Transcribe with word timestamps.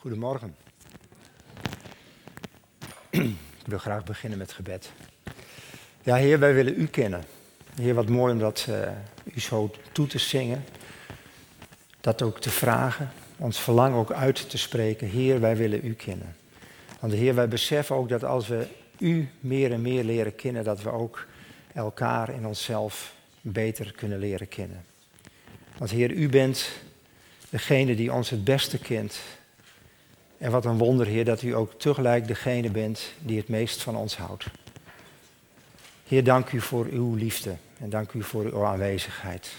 Goedemorgen. 0.00 0.54
Ik 3.10 3.66
wil 3.66 3.78
graag 3.78 4.04
beginnen 4.04 4.38
met 4.38 4.52
gebed. 4.52 4.92
Ja, 6.02 6.16
Heer, 6.16 6.38
wij 6.38 6.54
willen 6.54 6.80
U 6.80 6.86
kennen. 6.86 7.24
Heer, 7.74 7.94
wat 7.94 8.08
mooi 8.08 8.32
om 8.32 8.38
dat 8.38 8.66
uh, 8.68 8.88
U 9.34 9.40
zo 9.40 9.70
toe 9.92 10.06
te 10.06 10.18
zingen. 10.18 10.64
Dat 12.00 12.22
ook 12.22 12.40
te 12.40 12.50
vragen. 12.50 13.10
Ons 13.36 13.60
verlangen 13.60 13.98
ook 13.98 14.12
uit 14.12 14.50
te 14.50 14.58
spreken. 14.58 15.08
Heer, 15.08 15.40
wij 15.40 15.56
willen 15.56 15.86
U 15.86 15.94
kennen. 15.94 16.36
Want 17.00 17.12
Heer, 17.12 17.34
wij 17.34 17.48
beseffen 17.48 17.96
ook 17.96 18.08
dat 18.08 18.24
als 18.24 18.48
we 18.48 18.66
U 18.98 19.28
meer 19.40 19.72
en 19.72 19.82
meer 19.82 20.04
leren 20.04 20.34
kennen, 20.34 20.64
dat 20.64 20.82
we 20.82 20.90
ook 20.90 21.26
elkaar 21.72 22.28
en 22.28 22.46
onszelf 22.46 23.14
beter 23.40 23.92
kunnen 23.92 24.18
leren 24.18 24.48
kennen. 24.48 24.84
Want 25.78 25.90
Heer, 25.90 26.10
U 26.10 26.28
bent 26.28 26.70
degene 27.50 27.94
die 27.94 28.12
ons 28.12 28.30
het 28.30 28.44
beste 28.44 28.78
kent. 28.78 29.20
En 30.40 30.50
wat 30.50 30.64
een 30.64 30.78
wonder, 30.78 31.06
Heer, 31.06 31.24
dat 31.24 31.42
U 31.42 31.54
ook 31.54 31.72
tegelijk 31.80 32.26
degene 32.26 32.70
bent 32.70 33.12
die 33.18 33.36
het 33.36 33.48
meest 33.48 33.82
van 33.82 33.96
ons 33.96 34.16
houdt. 34.16 34.44
Heer, 36.06 36.24
dank 36.24 36.52
U 36.52 36.60
voor 36.60 36.86
Uw 36.90 37.14
liefde 37.14 37.56
en 37.78 37.90
dank 37.90 38.12
U 38.12 38.22
voor 38.22 38.44
Uw 38.44 38.64
aanwezigheid. 38.64 39.50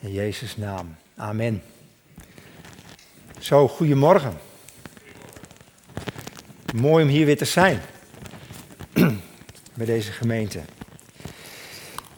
In 0.00 0.12
Jezus' 0.12 0.56
naam. 0.56 0.96
Amen. 1.16 1.62
Zo, 3.38 3.68
goedemorgen. 3.68 4.38
Mooi 6.74 7.04
om 7.04 7.10
hier 7.10 7.26
weer 7.26 7.36
te 7.36 7.44
zijn. 7.44 7.80
Bij 9.74 9.86
deze 9.86 10.12
gemeente. 10.12 10.60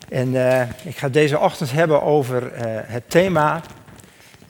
En 0.09 0.29
uh, 0.29 0.63
ik 0.85 0.97
ga 0.97 1.09
deze 1.09 1.39
ochtend 1.39 1.73
hebben 1.73 2.03
over 2.03 2.53
uh, 2.53 2.61
het 2.83 3.11
thema 3.11 3.63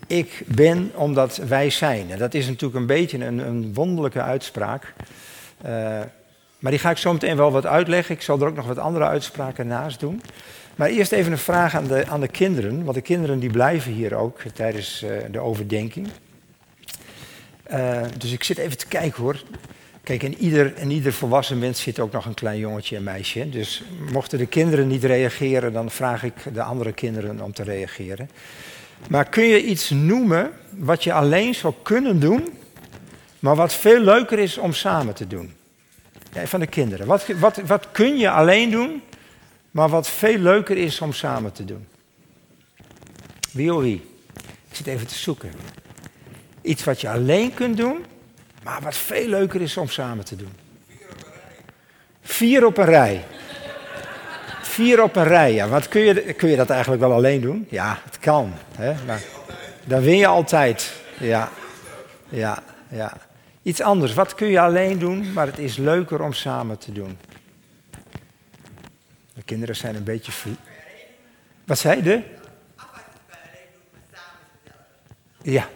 ik 0.06 0.42
ben 0.46 0.91
omdat 0.95 1.37
wij 1.37 1.70
zijn. 1.70 2.10
En 2.10 2.19
dat 2.19 2.34
is 2.34 2.46
natuurlijk 2.46 2.74
een 2.74 2.87
beetje 2.87 3.24
een, 3.24 3.38
een 3.38 3.74
wonderlijke 3.74 4.23
uitspraak. 4.23 4.93
Uh, 5.66 6.01
maar 6.59 6.71
die 6.71 6.80
ga 6.80 6.90
ik 6.90 6.96
zo 6.96 7.13
meteen 7.13 7.37
wel 7.37 7.52
wat 7.52 7.66
uitleggen. 7.66 8.15
Ik 8.15 8.23
zal 8.23 8.40
er 8.40 8.46
ook 8.46 8.57
nog 8.57 8.66
wat 8.66 8.79
andere 8.79 9.04
uitspraken 9.04 9.66
naast 9.66 10.01
doen. 10.01 10.23
Maar 10.76 10.88
eerst 10.88 11.13
even 11.13 11.32
een 11.32 11.38
vraag 11.38 11.74
aan 11.74 11.87
de, 11.87 12.07
aan 12.07 12.21
de 12.21 12.29
kinderen. 12.29 12.85
Want 12.85 12.95
de 12.95 13.02
kinderen 13.02 13.38
die 13.38 13.51
blijven 13.51 13.93
hier 13.93 14.15
ook 14.15 14.40
tijdens 14.54 15.02
uh, 15.02 15.10
de 15.30 15.38
overdenking. 15.38 16.09
Uh, 17.73 18.01
dus 18.18 18.32
ik 18.32 18.45
zit 18.45 18.59
even 18.59 18.79
te 18.79 18.87
kijken 18.87 19.23
hoor. 19.23 19.43
Kijk, 20.02 20.23
in 20.23 20.38
ieder, 20.38 20.87
ieder 20.88 21.13
volwassen 21.13 21.59
mens 21.59 21.80
zit 21.80 21.98
ook 21.98 22.13
nog 22.13 22.24
een 22.24 22.35
klein 22.35 22.59
jongetje 22.59 22.96
en 22.96 23.02
meisje. 23.02 23.48
Dus 23.48 23.82
mochten 24.13 24.38
de 24.38 24.46
kinderen 24.46 24.87
niet 24.87 25.04
reageren, 25.04 25.73
dan 25.73 25.91
vraag 25.91 26.23
ik 26.23 26.35
de 26.52 26.63
andere 26.63 26.93
kinderen 26.93 27.41
om 27.41 27.52
te 27.52 27.63
reageren. 27.63 28.30
Maar 29.08 29.28
kun 29.28 29.44
je 29.44 29.64
iets 29.64 29.90
noemen 29.90 30.52
wat 30.70 31.04
je 31.04 31.12
alleen 31.12 31.54
zou 31.54 31.74
kunnen 31.82 32.20
doen, 32.20 32.48
maar 33.38 33.56
wat 33.56 33.74
veel 33.74 34.00
leuker 34.00 34.38
is 34.38 34.58
om 34.58 34.72
samen 34.72 35.14
te 35.14 35.26
doen? 35.26 35.54
Van 36.44 36.60
de 36.60 36.66
kinderen. 36.66 37.06
Wat, 37.06 37.26
wat, 37.26 37.56
wat 37.56 37.86
kun 37.92 38.16
je 38.16 38.30
alleen 38.30 38.70
doen, 38.70 39.02
maar 39.70 39.88
wat 39.88 40.08
veel 40.08 40.38
leuker 40.38 40.76
is 40.76 41.00
om 41.00 41.12
samen 41.12 41.52
te 41.52 41.64
doen? 41.64 41.86
Wie 43.52 43.74
of 43.74 43.82
wie? 43.82 44.04
Ik 44.68 44.76
zit 44.76 44.86
even 44.86 45.06
te 45.06 45.14
zoeken. 45.14 45.50
Iets 46.62 46.84
wat 46.84 47.00
je 47.00 47.10
alleen 47.10 47.54
kunt 47.54 47.76
doen, 47.76 48.04
maar 48.62 48.82
wat 48.82 48.96
veel 48.96 49.28
leuker 49.28 49.60
is 49.60 49.76
om 49.76 49.88
samen 49.88 50.24
te 50.24 50.36
doen. 50.36 50.52
Vier 50.88 51.06
op 51.06 51.16
een 51.18 51.24
rij. 51.24 52.24
Vier 52.46 52.66
op 52.66 52.78
een 52.78 52.84
rij, 52.84 53.24
ja. 54.77 55.69
Wat 55.69 55.88
kun 55.88 56.01
je, 56.01 56.32
kun 56.32 56.49
je 56.49 56.57
dat 56.57 56.71
eigenlijk 56.71 57.02
wel 57.02 57.13
alleen 57.13 57.41
doen? 57.41 57.66
Ja, 57.71 57.99
het 58.05 58.19
kan. 58.19 58.52
Hè? 58.77 58.95
Maar 59.07 59.23
dan 59.85 60.01
win 60.01 60.16
je 60.16 60.27
altijd. 60.27 60.93
Ja, 61.19 61.51
ja, 62.29 62.63
ja. 62.88 63.13
Iets 63.63 63.80
anders. 63.80 64.15
Wat 64.15 64.34
kun 64.34 64.47
je 64.47 64.60
alleen 64.60 64.99
doen, 64.99 65.32
maar 65.32 65.47
het 65.47 65.59
is 65.59 65.77
leuker 65.77 66.22
om 66.22 66.32
samen 66.32 66.78
te 66.78 66.93
doen? 66.93 67.19
De 69.34 69.42
kinderen 69.44 69.76
zijn 69.76 69.97
een 69.97 70.04
beetje... 70.04 70.32
Wat 71.65 71.78
zei 71.78 72.04
je? 72.04 72.22
Ja. 75.42 75.69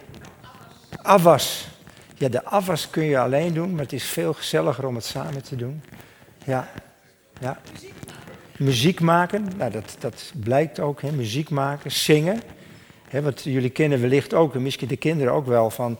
Afwas. 1.01 1.67
Ja, 2.15 2.29
de 2.29 2.43
afwas 2.43 2.89
kun 2.89 3.03
je 3.03 3.19
alleen 3.19 3.53
doen, 3.53 3.71
maar 3.71 3.83
het 3.83 3.93
is 3.93 4.03
veel 4.03 4.33
gezelliger 4.33 4.85
om 4.85 4.95
het 4.95 5.05
samen 5.05 5.43
te 5.43 5.55
doen. 5.55 5.83
Ja. 6.45 6.69
Ja 7.39 7.57
muziek 8.61 8.99
maken, 8.99 9.47
nou, 9.57 9.71
dat, 9.71 9.95
dat 9.99 10.31
blijkt 10.35 10.79
ook, 10.79 11.01
hè, 11.01 11.11
muziek 11.11 11.49
maken, 11.49 11.91
zingen. 11.91 12.41
Hè, 13.09 13.21
want 13.21 13.41
jullie 13.43 13.69
kennen 13.69 14.01
wellicht 14.01 14.33
ook, 14.33 14.55
en 14.55 14.61
misschien 14.61 14.87
de 14.87 14.97
kinderen 14.97 15.33
ook 15.33 15.45
wel, 15.45 15.69
van 15.69 15.97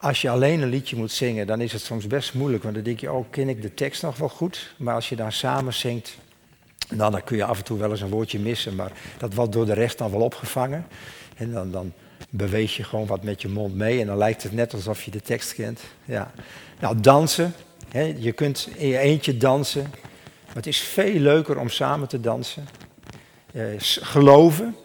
als 0.00 0.20
je 0.20 0.30
alleen 0.30 0.62
een 0.62 0.68
liedje 0.68 0.96
moet 0.96 1.12
zingen, 1.12 1.46
dan 1.46 1.60
is 1.60 1.72
het 1.72 1.82
soms 1.82 2.06
best 2.06 2.34
moeilijk. 2.34 2.62
Want 2.62 2.74
dan 2.74 2.84
denk 2.84 3.00
je, 3.00 3.12
oh, 3.12 3.30
ken 3.30 3.48
ik 3.48 3.62
de 3.62 3.74
tekst 3.74 4.02
nog 4.02 4.16
wel 4.16 4.28
goed? 4.28 4.74
Maar 4.78 4.94
als 4.94 5.08
je 5.08 5.16
daar 5.16 5.32
samen 5.32 5.74
zingt, 5.74 6.16
nou, 6.88 7.10
dan 7.10 7.24
kun 7.24 7.36
je 7.36 7.44
af 7.44 7.58
en 7.58 7.64
toe 7.64 7.78
wel 7.78 7.90
eens 7.90 8.00
een 8.00 8.08
woordje 8.08 8.38
missen. 8.38 8.74
Maar 8.74 8.92
dat 9.18 9.34
wordt 9.34 9.52
door 9.52 9.66
de 9.66 9.72
rest 9.72 9.98
dan 9.98 10.10
wel 10.10 10.20
opgevangen. 10.20 10.86
En 11.36 11.52
dan, 11.52 11.70
dan 11.70 11.92
beweeg 12.30 12.76
je 12.76 12.84
gewoon 12.84 13.06
wat 13.06 13.22
met 13.22 13.42
je 13.42 13.48
mond 13.48 13.74
mee. 13.74 14.00
En 14.00 14.06
dan 14.06 14.16
lijkt 14.16 14.42
het 14.42 14.52
net 14.52 14.74
alsof 14.74 15.02
je 15.02 15.10
de 15.10 15.20
tekst 15.20 15.54
kent. 15.54 15.80
Ja. 16.04 16.32
Nou, 16.80 17.00
dansen. 17.00 17.54
Hè, 17.88 18.14
je 18.18 18.32
kunt 18.32 18.68
in 18.76 18.88
je 18.88 18.98
eentje 18.98 19.36
dansen. 19.36 19.92
Maar 20.50 20.58
het 20.62 20.66
is 20.66 20.80
veel 20.80 21.18
leuker 21.18 21.58
om 21.58 21.68
samen 21.68 22.08
te 22.08 22.20
dansen. 22.20 22.68
Uh, 23.52 23.64
geloven. 23.78 24.76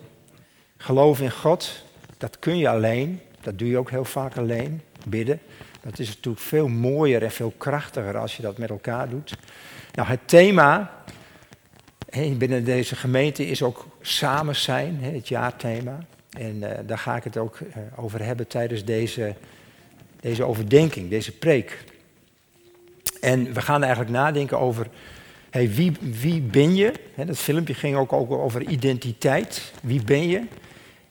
Geloven 0.78 1.24
in 1.24 1.32
God. 1.32 1.84
Dat 2.18 2.40
kun 2.40 2.58
je 2.58 2.70
alleen. 2.70 3.22
Dat 3.42 3.60
doe 3.60 3.68
je 3.68 3.78
ook 3.78 3.90
heel 3.90 4.06
vaak 4.06 4.38
alleen. 4.38 4.82
Bidden. 5.08 5.40
Dat 5.82 6.00
is 6.00 6.08
natuurlijk 6.08 6.44
veel 6.44 6.68
mooier 6.68 7.24
en 7.24 7.32
veel 7.32 7.54
krachtiger 7.58 8.18
als 8.18 8.36
je 8.36 8.42
dat 8.42 8.58
met 8.58 8.70
elkaar 8.70 9.10
doet. 9.10 9.38
Nou, 9.94 10.08
het 10.08 10.20
thema 10.26 11.04
binnen 12.38 12.64
deze 12.64 12.96
gemeente 12.96 13.48
is 13.48 13.64
ook 13.64 13.88
samen 14.02 14.56
zijn, 14.56 14.98
het 15.02 15.28
jaarthema. 15.28 15.98
En 16.38 16.56
uh, 16.56 16.70
daar 16.86 16.98
ga 16.98 17.16
ik 17.16 17.24
het 17.24 17.38
ook 17.38 17.60
uh, 17.60 17.66
over 17.96 18.24
hebben 18.24 18.48
tijdens 18.48 18.86
deze, 18.86 19.36
deze 20.20 20.44
overdenking, 20.44 21.10
deze 21.10 21.32
preek. 21.32 21.84
En 23.22 23.54
we 23.54 23.62
gaan 23.62 23.84
eigenlijk 23.84 24.12
nadenken 24.12 24.60
over 24.60 24.88
hey, 25.56 25.70
wie, 25.74 25.92
wie 26.00 26.42
ben 26.42 26.76
je? 26.76 26.94
dat 27.16 27.38
filmpje 27.38 27.74
ging 27.74 27.96
ook, 27.96 28.14
over 28.14 28.62
identiteit. 28.62 29.72
Wie 29.82 30.04
ben 30.04 30.28
je? 30.28 30.42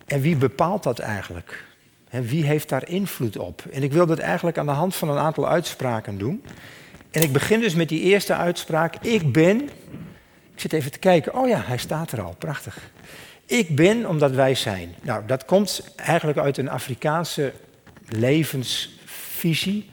En 0.07 0.21
wie 0.21 0.37
bepaalt 0.37 0.83
dat 0.83 0.99
eigenlijk? 0.99 1.65
wie 2.11 2.45
heeft 2.45 2.69
daar 2.69 2.89
invloed 2.89 3.39
op? 3.39 3.63
En 3.73 3.83
ik 3.83 3.93
wil 3.93 4.07
dat 4.07 4.19
eigenlijk 4.19 4.59
aan 4.59 4.67
de 4.67 4.73
hand 4.73 4.95
van 4.95 5.11
een 5.11 5.19
aantal 5.19 5.49
uitspraken 5.49 6.19
doen. 6.19 6.45
En 7.11 7.23
ik 7.23 7.33
begin 7.33 7.61
dus 7.61 7.75
met 7.75 7.89
die 7.89 8.01
eerste 8.01 8.35
uitspraak. 8.35 8.97
Ik 8.97 9.33
ben. 9.33 9.61
Ik 10.55 10.61
zit 10.61 10.73
even 10.73 10.93
te 10.93 10.99
kijken. 10.99 11.35
Oh 11.35 11.49
ja, 11.49 11.63
hij 11.65 11.77
staat 11.77 12.13
er 12.13 12.23
al. 12.23 12.35
Prachtig. 12.39 12.91
Ik 13.47 13.77
ben 13.77 14.09
omdat 14.09 14.31
wij 14.31 14.55
zijn. 14.55 14.95
Nou, 15.03 15.27
dat 15.27 15.45
komt 15.45 15.93
eigenlijk 15.97 16.39
uit 16.39 16.59
een 16.59 16.71
Afrikaanse 16.71 17.53
levensvisie. 18.09 19.91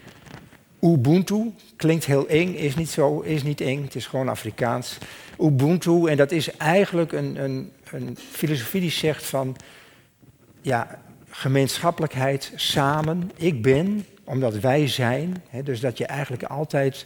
Ubuntu 0.82 1.54
klinkt 1.76 2.06
heel 2.06 2.28
eng, 2.28 2.54
is 2.54 2.76
niet 2.76 2.90
zo, 2.90 3.20
is 3.20 3.44
niet 3.44 3.62
eng, 3.62 3.84
het 3.84 3.96
is 3.96 4.08
gewoon 4.08 4.30
Afrikaans. 4.30 4.98
Ubuntu, 5.40 6.08
en 6.08 6.18
dat 6.18 6.32
is 6.32 6.58
eigenlijk 6.58 7.12
een, 7.12 7.44
een, 7.44 7.72
een 7.92 8.18
filosofie 8.32 8.82
die 8.82 8.92
zegt 8.92 9.26
van, 9.26 9.56
ja, 10.62 11.00
gemeenschappelijkheid, 11.30 12.52
samen, 12.56 13.32
ik 13.36 13.62
ben, 13.62 14.06
omdat 14.24 14.60
wij 14.60 14.88
zijn. 14.88 15.44
Hè, 15.50 15.64
dus 15.64 15.80
dat 15.80 15.98
je 15.98 16.06
eigenlijk 16.06 16.44
altijd 16.44 17.06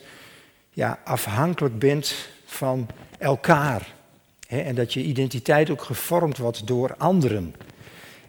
ja, 0.70 1.00
afhankelijk 1.04 1.80
bent 1.80 2.16
van 2.46 2.88
elkaar. 3.18 3.94
Hè, 4.48 4.60
en 4.60 4.76
dat 4.76 4.94
je 4.94 5.04
identiteit 5.04 5.70
ook 5.70 5.84
gevormd 5.84 6.38
wordt 6.38 6.68
door 6.68 6.96
anderen. 6.98 7.56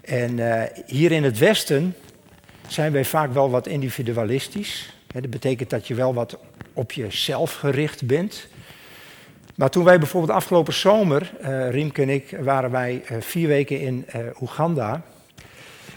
En 0.01 0.39
uh, 0.39 0.63
hier 0.87 1.13
in 1.13 1.25
het 1.25 1.39
Westen 1.39 1.95
zijn 2.69 2.93
wij 2.93 3.05
vaak 3.05 3.33
wel 3.33 3.51
wat 3.51 3.67
individualistisch 3.67 4.96
dat 5.21 5.31
betekent 5.31 5.71
dat 5.71 5.87
je 5.87 5.95
wel 5.95 6.15
wat 6.15 6.39
op 6.73 6.93
jezelf 6.93 7.55
gericht 7.55 8.07
bent. 8.07 8.49
Maar 9.55 9.71
toen 9.71 9.85
wij 9.85 9.99
bijvoorbeeld 9.99 10.33
afgelopen 10.33 10.75
zomer, 10.75 11.33
uh, 11.43 11.71
Riemke 11.71 12.03
en 12.03 12.09
ik, 12.09 12.37
waren 12.41 12.71
wij 12.71 13.03
uh, 13.11 13.21
vier 13.21 13.49
weken 13.49 13.81
in 13.81 14.07
uh, 14.17 14.23
Oeganda. 14.41 15.03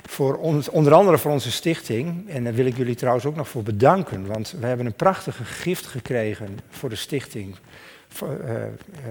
Voor 0.06 0.36
onder 0.72 0.94
andere 0.94 1.18
voor 1.18 1.32
onze 1.32 1.52
stichting. 1.52 2.30
En 2.30 2.44
daar 2.44 2.54
wil 2.54 2.66
ik 2.66 2.78
jullie 2.78 2.96
trouwens 2.96 3.26
ook 3.26 3.36
nog 3.36 3.50
voor 3.50 3.64
bedanken. 3.64 4.26
Want 4.26 4.56
we 4.60 4.66
hebben 4.66 4.86
een 4.86 4.94
prachtige 4.94 5.44
gift 5.44 5.86
gekregen 5.86 6.60
voor 6.70 6.90
de 6.90 6.96
stichting. 6.96 7.56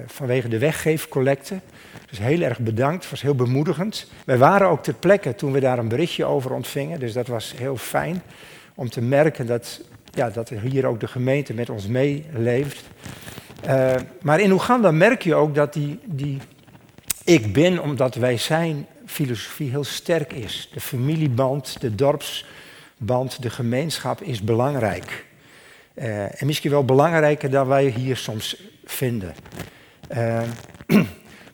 Vanwege 0.06 0.48
de 0.48 0.58
weggeefcollecte. 0.58 1.60
Dus 2.08 2.18
heel 2.18 2.40
erg 2.40 2.58
bedankt. 2.58 3.02
Het 3.02 3.10
was 3.10 3.22
heel 3.22 3.34
bemoedigend. 3.34 4.06
Wij 4.24 4.38
waren 4.38 4.68
ook 4.68 4.82
ter 4.82 4.94
plekke 4.94 5.34
toen 5.34 5.52
we 5.52 5.60
daar 5.60 5.78
een 5.78 5.88
berichtje 5.88 6.24
over 6.24 6.52
ontvingen. 6.52 7.00
Dus 7.00 7.12
dat 7.12 7.26
was 7.26 7.54
heel 7.56 7.76
fijn 7.76 8.22
om 8.74 8.88
te 8.90 9.00
merken 9.00 9.46
dat 9.46 9.80
ja, 10.10 10.30
dat 10.30 10.48
hier 10.48 10.86
ook 10.86 11.00
de 11.00 11.08
gemeente 11.08 11.54
met 11.54 11.70
ons 11.70 11.86
meeleeft. 11.86 12.84
Uh, 13.66 13.94
maar 14.20 14.40
in 14.40 14.52
Oeganda 14.52 14.90
merk 14.90 15.22
je 15.22 15.34
ook 15.34 15.54
dat 15.54 15.72
die, 15.72 16.00
die 16.04 16.38
ik 17.24 17.52
ben 17.52 17.82
omdat 17.82 18.14
wij 18.14 18.36
zijn 18.36 18.86
filosofie 19.06 19.70
heel 19.70 19.84
sterk 19.84 20.32
is. 20.32 20.70
De 20.72 20.80
familieband, 20.80 21.80
de 21.80 21.94
dorps, 21.94 22.46
want 22.96 23.42
de 23.42 23.50
gemeenschap 23.50 24.22
is 24.22 24.42
belangrijk. 24.42 25.26
Uh, 25.94 26.40
en 26.40 26.46
misschien 26.46 26.70
wel 26.70 26.84
belangrijker 26.84 27.50
dan 27.50 27.66
wij 27.66 27.86
hier 27.86 28.16
soms 28.16 28.62
vinden. 28.84 29.34
Uh, 30.16 30.42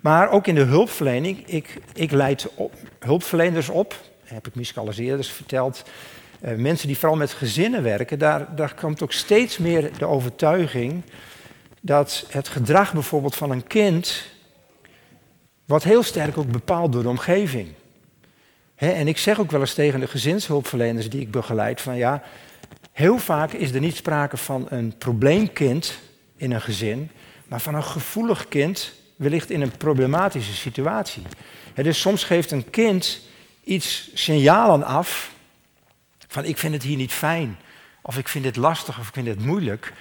maar 0.01 0.31
ook 0.31 0.47
in 0.47 0.55
de 0.55 0.63
hulpverlening, 0.63 1.47
ik, 1.47 1.81
ik 1.93 2.11
leid 2.11 2.49
hulpverleners 2.99 3.69
op, 3.69 4.01
heb 4.25 4.47
ik 4.47 4.55
misschien 4.55 4.81
al 4.81 4.87
eens 4.87 4.99
eerder 4.99 5.25
verteld. 5.25 5.85
Uh, 6.45 6.55
mensen 6.55 6.87
die 6.87 6.99
vooral 6.99 7.19
met 7.19 7.33
gezinnen 7.33 7.83
werken, 7.83 8.19
daar, 8.19 8.57
daar 8.57 8.75
komt 8.75 9.03
ook 9.03 9.13
steeds 9.13 9.59
meer 9.59 9.99
de 9.99 10.07
overtuiging 10.07 11.03
dat 11.81 12.27
het 12.29 12.49
gedrag 12.49 12.93
bijvoorbeeld 12.93 13.35
van 13.35 13.51
een 13.51 13.67
kind 13.67 14.25
wordt 15.65 15.85
heel 15.85 16.03
sterk 16.03 16.39
ook 16.39 16.51
bepaald 16.51 16.93
door 16.93 17.03
de 17.03 17.09
omgeving. 17.09 17.69
en 18.75 19.09
ik 19.09 19.19
zeg 19.19 19.41
ook 19.41 19.51
wel 19.51 19.61
eens 19.61 19.75
tegen 19.75 20.01
de 20.01 20.07
gezinshulpverleners 20.07 21.11
die 21.11 21.21
ik 21.21 21.31
begeleid 21.31 21.81
van 21.81 21.97
ja, 21.97 22.23
heel 22.93 23.19
vaak 23.19 23.53
is 23.53 23.71
er 23.71 23.81
niet 23.81 23.97
sprake 23.97 24.37
van 24.37 24.67
een 24.69 24.95
probleemkind 24.99 25.99
in 26.37 26.53
een 26.53 26.61
gezin, 26.61 27.11
maar 27.49 27.61
van 27.61 27.75
een 27.75 27.85
gevoelig 27.85 28.49
kind 28.49 28.93
wellicht 29.17 29.51
in 29.51 29.61
een 29.61 29.77
problematische 29.77 30.55
situatie. 30.55 31.23
dus 31.75 32.01
soms 32.01 32.25
geeft 32.25 32.51
een 32.51 32.71
kind 32.71 33.21
iets 33.63 34.11
signalen 34.15 34.83
af 34.83 35.34
van 36.35 36.45
ik 36.45 36.59
vind 36.59 36.75
het 36.75 36.83
hier 36.83 36.97
niet 36.97 37.13
fijn, 37.13 37.59
of 38.03 38.19
ik 38.19 38.29
vind 38.29 38.45
het 38.45 38.57
lastig, 38.57 38.99
of 38.99 39.09
ik 39.09 39.15
vind 39.15 39.27
het 39.27 39.45
moeilijk. 39.45 39.93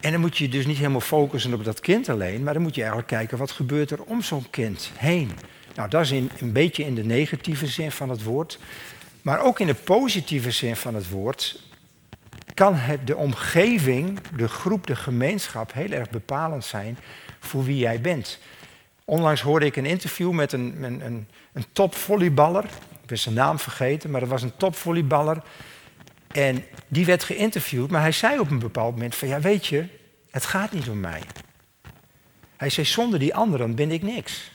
En 0.00 0.12
dan 0.12 0.20
moet 0.20 0.38
je 0.38 0.48
dus 0.48 0.66
niet 0.66 0.76
helemaal 0.76 1.00
focussen 1.00 1.54
op 1.54 1.64
dat 1.64 1.80
kind 1.80 2.08
alleen, 2.08 2.42
maar 2.42 2.52
dan 2.52 2.62
moet 2.62 2.74
je 2.74 2.80
eigenlijk 2.80 3.10
kijken 3.10 3.38
wat 3.38 3.50
gebeurt 3.50 3.90
er 3.90 4.02
om 4.02 4.22
zo'n 4.22 4.50
kind 4.50 4.90
heen. 4.96 5.32
Nou, 5.74 5.88
dat 5.88 6.02
is 6.02 6.10
in, 6.10 6.30
een 6.38 6.52
beetje 6.52 6.84
in 6.84 6.94
de 6.94 7.04
negatieve 7.04 7.66
zin 7.66 7.90
van 7.90 8.08
het 8.08 8.22
woord. 8.22 8.58
Maar 9.22 9.40
ook 9.40 9.60
in 9.60 9.66
de 9.66 9.74
positieve 9.74 10.50
zin 10.50 10.76
van 10.76 10.94
het 10.94 11.08
woord 11.08 11.62
kan 12.54 12.74
het, 12.74 13.06
de 13.06 13.16
omgeving, 13.16 14.20
de 14.36 14.48
groep, 14.48 14.86
de 14.86 14.96
gemeenschap 14.96 15.72
heel 15.72 15.90
erg 15.90 16.10
bepalend 16.10 16.64
zijn 16.64 16.98
voor 17.40 17.64
wie 17.64 17.78
jij 17.78 18.00
bent. 18.00 18.38
Onlangs 19.04 19.40
hoorde 19.40 19.66
ik 19.66 19.76
een 19.76 19.86
interview 19.86 20.30
met 20.30 20.52
een, 20.52 20.82
een, 20.82 21.04
een, 21.04 21.28
een 21.52 21.64
topvolleyballer. 21.72 22.64
Ik 23.08 23.14
ben 23.14 23.22
zijn 23.22 23.34
naam 23.34 23.58
vergeten, 23.58 24.10
maar 24.10 24.20
dat 24.20 24.28
was 24.28 24.42
een 24.42 24.56
topvolleyballer. 24.56 25.42
En 26.30 26.64
die 26.88 27.06
werd 27.06 27.24
geïnterviewd, 27.24 27.90
maar 27.90 28.00
hij 28.00 28.12
zei 28.12 28.38
op 28.38 28.50
een 28.50 28.58
bepaald 28.58 28.94
moment 28.94 29.14
van 29.14 29.28
ja 29.28 29.40
weet 29.40 29.66
je, 29.66 29.86
het 30.30 30.44
gaat 30.44 30.72
niet 30.72 30.88
om 30.88 31.00
mij. 31.00 31.20
Hij 32.56 32.68
zei 32.68 32.86
zonder 32.86 33.18
die 33.18 33.34
anderen 33.34 33.74
ben 33.74 33.90
ik 33.90 34.02
niks. 34.02 34.50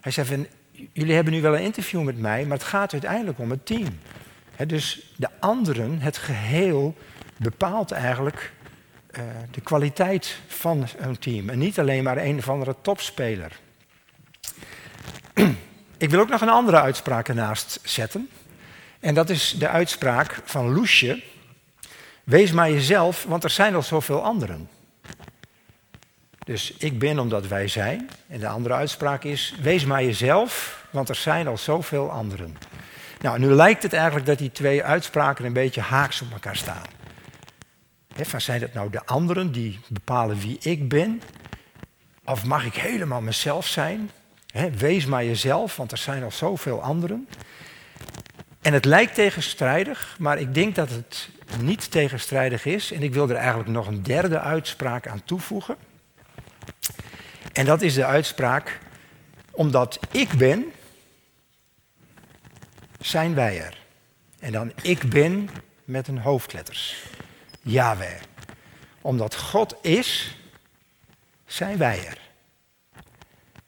Hij 0.00 0.12
zei 0.12 0.26
van 0.26 0.46
jullie 0.92 1.14
hebben 1.14 1.32
nu 1.32 1.40
wel 1.40 1.56
een 1.56 1.62
interview 1.62 2.02
met 2.02 2.18
mij, 2.18 2.44
maar 2.44 2.58
het 2.58 2.66
gaat 2.66 2.92
uiteindelijk 2.92 3.38
om 3.38 3.50
het 3.50 3.66
team. 3.66 3.98
dus 4.66 5.12
de 5.16 5.28
anderen, 5.38 6.00
het 6.00 6.18
geheel, 6.18 6.96
bepaalt 7.36 7.90
eigenlijk 7.90 8.52
uh, 9.10 9.22
de 9.50 9.60
kwaliteit 9.60 10.38
van 10.46 10.86
een 10.98 11.18
team. 11.18 11.48
En 11.48 11.58
niet 11.58 11.78
alleen 11.78 12.02
maar 12.02 12.16
een 12.16 12.38
of 12.38 12.48
andere 12.48 12.74
topspeler. 12.82 13.58
Ik 16.00 16.10
wil 16.10 16.20
ook 16.20 16.28
nog 16.28 16.40
een 16.40 16.48
andere 16.48 16.80
uitspraak 16.80 17.28
ernaast 17.28 17.80
zetten. 17.82 18.28
En 19.00 19.14
dat 19.14 19.30
is 19.30 19.54
de 19.58 19.68
uitspraak 19.68 20.40
van 20.44 20.72
Loesje. 20.72 21.22
Wees 22.24 22.52
maar 22.52 22.70
jezelf, 22.70 23.24
want 23.24 23.44
er 23.44 23.50
zijn 23.50 23.74
al 23.74 23.82
zoveel 23.82 24.22
anderen. 24.22 24.68
Dus 26.44 26.72
ik 26.72 26.98
ben 26.98 27.18
omdat 27.18 27.46
wij 27.46 27.68
zijn. 27.68 28.10
En 28.28 28.40
de 28.40 28.48
andere 28.48 28.74
uitspraak 28.74 29.24
is, 29.24 29.54
wees 29.62 29.84
maar 29.84 30.04
jezelf, 30.04 30.84
want 30.90 31.08
er 31.08 31.14
zijn 31.14 31.46
al 31.46 31.58
zoveel 31.58 32.10
anderen. 32.10 32.56
Nou, 33.20 33.38
nu 33.38 33.46
lijkt 33.46 33.82
het 33.82 33.92
eigenlijk 33.92 34.26
dat 34.26 34.38
die 34.38 34.52
twee 34.52 34.84
uitspraken 34.84 35.44
een 35.44 35.52
beetje 35.52 35.80
haaks 35.80 36.22
op 36.22 36.32
elkaar 36.32 36.56
staan. 36.56 36.86
Van 38.14 38.40
zijn 38.40 38.60
het 38.60 38.74
nou 38.74 38.90
de 38.90 39.06
anderen 39.06 39.52
die 39.52 39.80
bepalen 39.88 40.38
wie 40.38 40.58
ik 40.60 40.88
ben? 40.88 41.22
Of 42.24 42.44
mag 42.44 42.64
ik 42.64 42.74
helemaal 42.74 43.20
mezelf 43.20 43.66
zijn? 43.66 44.10
Wees 44.76 45.06
maar 45.06 45.24
jezelf, 45.24 45.76
want 45.76 45.92
er 45.92 45.98
zijn 45.98 46.22
al 46.22 46.30
zoveel 46.30 46.82
anderen. 46.82 47.28
En 48.60 48.72
het 48.72 48.84
lijkt 48.84 49.14
tegenstrijdig, 49.14 50.16
maar 50.18 50.38
ik 50.38 50.54
denk 50.54 50.74
dat 50.74 50.90
het 50.90 51.28
niet 51.62 51.90
tegenstrijdig 51.90 52.64
is. 52.64 52.92
En 52.92 53.02
ik 53.02 53.14
wil 53.14 53.28
er 53.28 53.36
eigenlijk 53.36 53.68
nog 53.68 53.86
een 53.86 54.02
derde 54.02 54.40
uitspraak 54.40 55.06
aan 55.08 55.24
toevoegen. 55.24 55.76
En 57.52 57.64
dat 57.64 57.82
is 57.82 57.94
de 57.94 58.04
uitspraak, 58.04 58.78
omdat 59.50 59.98
ik 60.10 60.30
ben, 60.30 60.72
zijn 63.00 63.34
wij 63.34 63.62
er. 63.62 63.78
En 64.38 64.52
dan 64.52 64.72
ik 64.82 65.10
ben 65.10 65.50
met 65.84 66.08
een 66.08 66.18
hoofdletters. 66.18 66.96
Yahweh. 67.62 68.20
Omdat 69.00 69.36
God 69.36 69.76
is, 69.82 70.36
zijn 71.46 71.78
wij 71.78 72.06
er. 72.06 72.29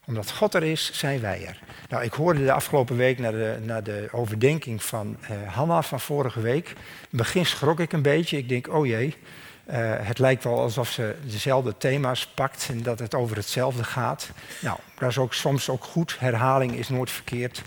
Omdat 0.07 0.33
God 0.33 0.55
er 0.55 0.63
is, 0.63 0.91
zijn 0.93 1.21
wij 1.21 1.47
er. 1.47 1.59
Nou, 1.89 2.05
ik 2.05 2.13
hoorde 2.13 2.45
de 2.45 2.53
afgelopen 2.53 2.97
week 2.97 3.19
naar 3.19 3.33
de, 3.33 3.59
naar 3.63 3.83
de 3.83 4.09
overdenking 4.13 4.83
van 4.83 5.17
uh, 5.23 5.53
Hanna 5.53 5.83
van 5.83 6.01
vorige 6.01 6.41
week. 6.41 6.69
In 6.69 6.77
het 7.01 7.11
begin 7.11 7.47
schrok 7.47 7.81
ik 7.81 7.93
een 7.93 8.03
beetje. 8.03 8.37
Ik 8.37 8.49
denk, 8.49 8.75
oh 8.75 8.87
jee, 8.87 9.17
uh, 9.71 9.75
het 9.99 10.19
lijkt 10.19 10.45
wel 10.45 10.61
alsof 10.61 10.89
ze 10.89 11.15
dezelfde 11.25 11.77
thema's 11.79 12.27
pakt 12.27 12.69
en 12.71 12.83
dat 12.83 12.99
het 12.99 13.15
over 13.15 13.37
hetzelfde 13.37 13.85
gaat. 13.85 14.31
Nou, 14.61 14.79
dat 14.99 15.11
is 15.11 15.19
ook 15.19 15.35
soms 15.35 15.69
ook 15.69 15.85
goed. 15.85 16.17
Herhaling 16.19 16.75
is 16.75 16.89
nooit 16.89 17.11
verkeerd. 17.11 17.63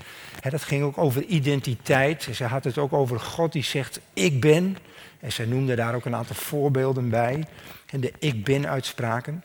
Dat 0.49 0.63
ging 0.63 0.83
ook 0.83 0.97
over 0.97 1.23
identiteit. 1.23 2.27
Ze 2.33 2.43
had 2.43 2.63
het 2.63 2.77
ook 2.77 2.93
over 2.93 3.19
God 3.19 3.51
die 3.51 3.63
zegt, 3.63 3.99
ik 4.13 4.41
ben. 4.41 4.77
En 5.19 5.31
ze 5.31 5.47
noemde 5.47 5.75
daar 5.75 5.95
ook 5.95 6.05
een 6.05 6.15
aantal 6.15 6.35
voorbeelden 6.35 7.09
bij. 7.09 7.45
En 7.89 7.99
de 7.99 8.13
ik 8.19 8.43
ben 8.43 8.67
uitspraken. 8.67 9.43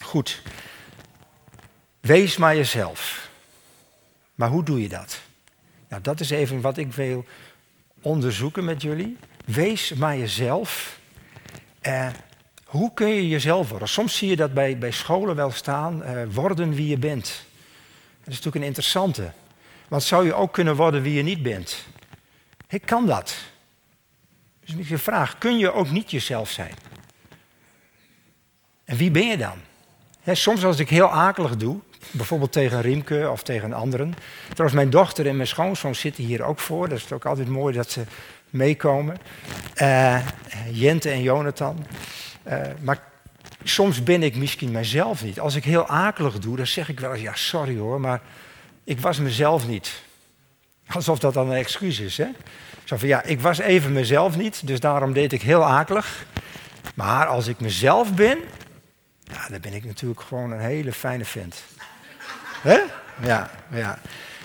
Goed. 0.00 0.42
Wees 2.00 2.36
maar 2.36 2.56
jezelf. 2.56 3.28
Maar 4.34 4.48
hoe 4.48 4.64
doe 4.64 4.82
je 4.82 4.88
dat? 4.88 5.20
Nou, 5.88 6.02
dat 6.02 6.20
is 6.20 6.30
even 6.30 6.60
wat 6.60 6.76
ik 6.76 6.92
wil 6.92 7.24
onderzoeken 8.02 8.64
met 8.64 8.82
jullie. 8.82 9.16
Wees 9.44 9.92
maar 9.92 10.16
jezelf. 10.16 10.98
Eh, 11.80 12.08
hoe 12.64 12.94
kun 12.94 13.08
je 13.08 13.28
jezelf 13.28 13.68
worden? 13.68 13.88
Soms 13.88 14.16
zie 14.16 14.28
je 14.28 14.36
dat 14.36 14.54
bij, 14.54 14.78
bij 14.78 14.90
scholen 14.90 15.36
wel 15.36 15.50
staan. 15.50 16.02
Eh, 16.02 16.22
worden 16.30 16.74
wie 16.74 16.88
je 16.88 16.98
bent. 16.98 17.24
Dat 18.18 18.28
is 18.28 18.34
natuurlijk 18.34 18.56
een 18.56 18.62
interessante. 18.62 19.32
Want 19.88 20.02
zou 20.02 20.24
je 20.24 20.34
ook 20.34 20.52
kunnen 20.52 20.76
worden 20.76 21.02
wie 21.02 21.14
je 21.14 21.22
niet 21.22 21.42
bent? 21.42 21.84
Ik 22.68 22.86
kan 22.86 23.06
dat. 23.06 23.36
Dus 24.64 24.88
je 24.88 24.98
vraag, 24.98 25.38
kun 25.38 25.58
je 25.58 25.72
ook 25.72 25.90
niet 25.90 26.10
jezelf 26.10 26.50
zijn? 26.50 26.74
En 28.84 28.96
wie 28.96 29.10
ben 29.10 29.26
je 29.26 29.36
dan? 29.36 29.58
soms 30.32 30.64
als 30.64 30.78
ik 30.78 30.88
heel 30.88 31.10
akelig 31.10 31.56
doe, 31.56 31.80
bijvoorbeeld 32.10 32.52
tegen 32.52 32.80
Riemke 32.80 33.30
of 33.30 33.42
tegen 33.42 33.72
anderen. 33.72 34.14
Trouwens, 34.48 34.74
mijn 34.74 34.90
dochter 34.90 35.26
en 35.26 35.36
mijn 35.36 35.48
schoonzoon 35.48 35.94
zitten 35.94 36.24
hier 36.24 36.42
ook 36.42 36.58
voor. 36.58 36.88
Dat 36.88 36.98
is 36.98 37.12
ook 37.12 37.26
altijd 37.26 37.48
mooi 37.48 37.74
dat 37.74 37.90
ze 37.90 38.02
meekomen. 38.50 39.16
Uh, 39.82 40.26
Jente 40.70 41.10
en 41.10 41.22
Jonathan. 41.22 41.86
Uh, 42.48 42.60
maar 42.80 43.02
soms 43.64 44.02
ben 44.02 44.22
ik 44.22 44.36
misschien 44.36 44.70
mezelf 44.70 45.24
niet. 45.24 45.40
Als 45.40 45.54
ik 45.54 45.64
heel 45.64 45.86
akelig 45.86 46.38
doe, 46.38 46.56
dan 46.56 46.66
zeg 46.66 46.88
ik 46.88 47.00
wel 47.00 47.12
eens, 47.12 47.22
ja 47.22 47.34
sorry 47.34 47.78
hoor, 47.78 48.00
maar 48.00 48.20
ik 48.84 49.00
was 49.00 49.18
mezelf 49.18 49.66
niet. 49.68 50.02
Alsof 50.86 51.18
dat 51.18 51.34
dan 51.34 51.50
een 51.50 51.56
excuus 51.56 52.00
is, 52.00 52.16
hè? 52.16 52.28
Zo 52.84 52.96
van, 52.96 53.08
ja, 53.08 53.22
ik 53.22 53.40
was 53.40 53.58
even 53.58 53.92
mezelf 53.92 54.36
niet, 54.36 54.66
dus 54.66 54.80
daarom 54.80 55.12
deed 55.12 55.32
ik 55.32 55.42
heel 55.42 55.64
akelig. 55.64 56.26
Maar 56.94 57.26
als 57.26 57.46
ik 57.46 57.60
mezelf 57.60 58.14
ben, 58.14 58.38
ja, 59.22 59.48
dan 59.48 59.60
ben 59.60 59.74
ik 59.74 59.84
natuurlijk 59.84 60.20
gewoon 60.20 60.50
een 60.50 60.60
hele 60.60 60.92
fijne 60.92 61.24
vent. 61.24 61.64
Ja, 63.22 63.50
ja. 63.70 63.98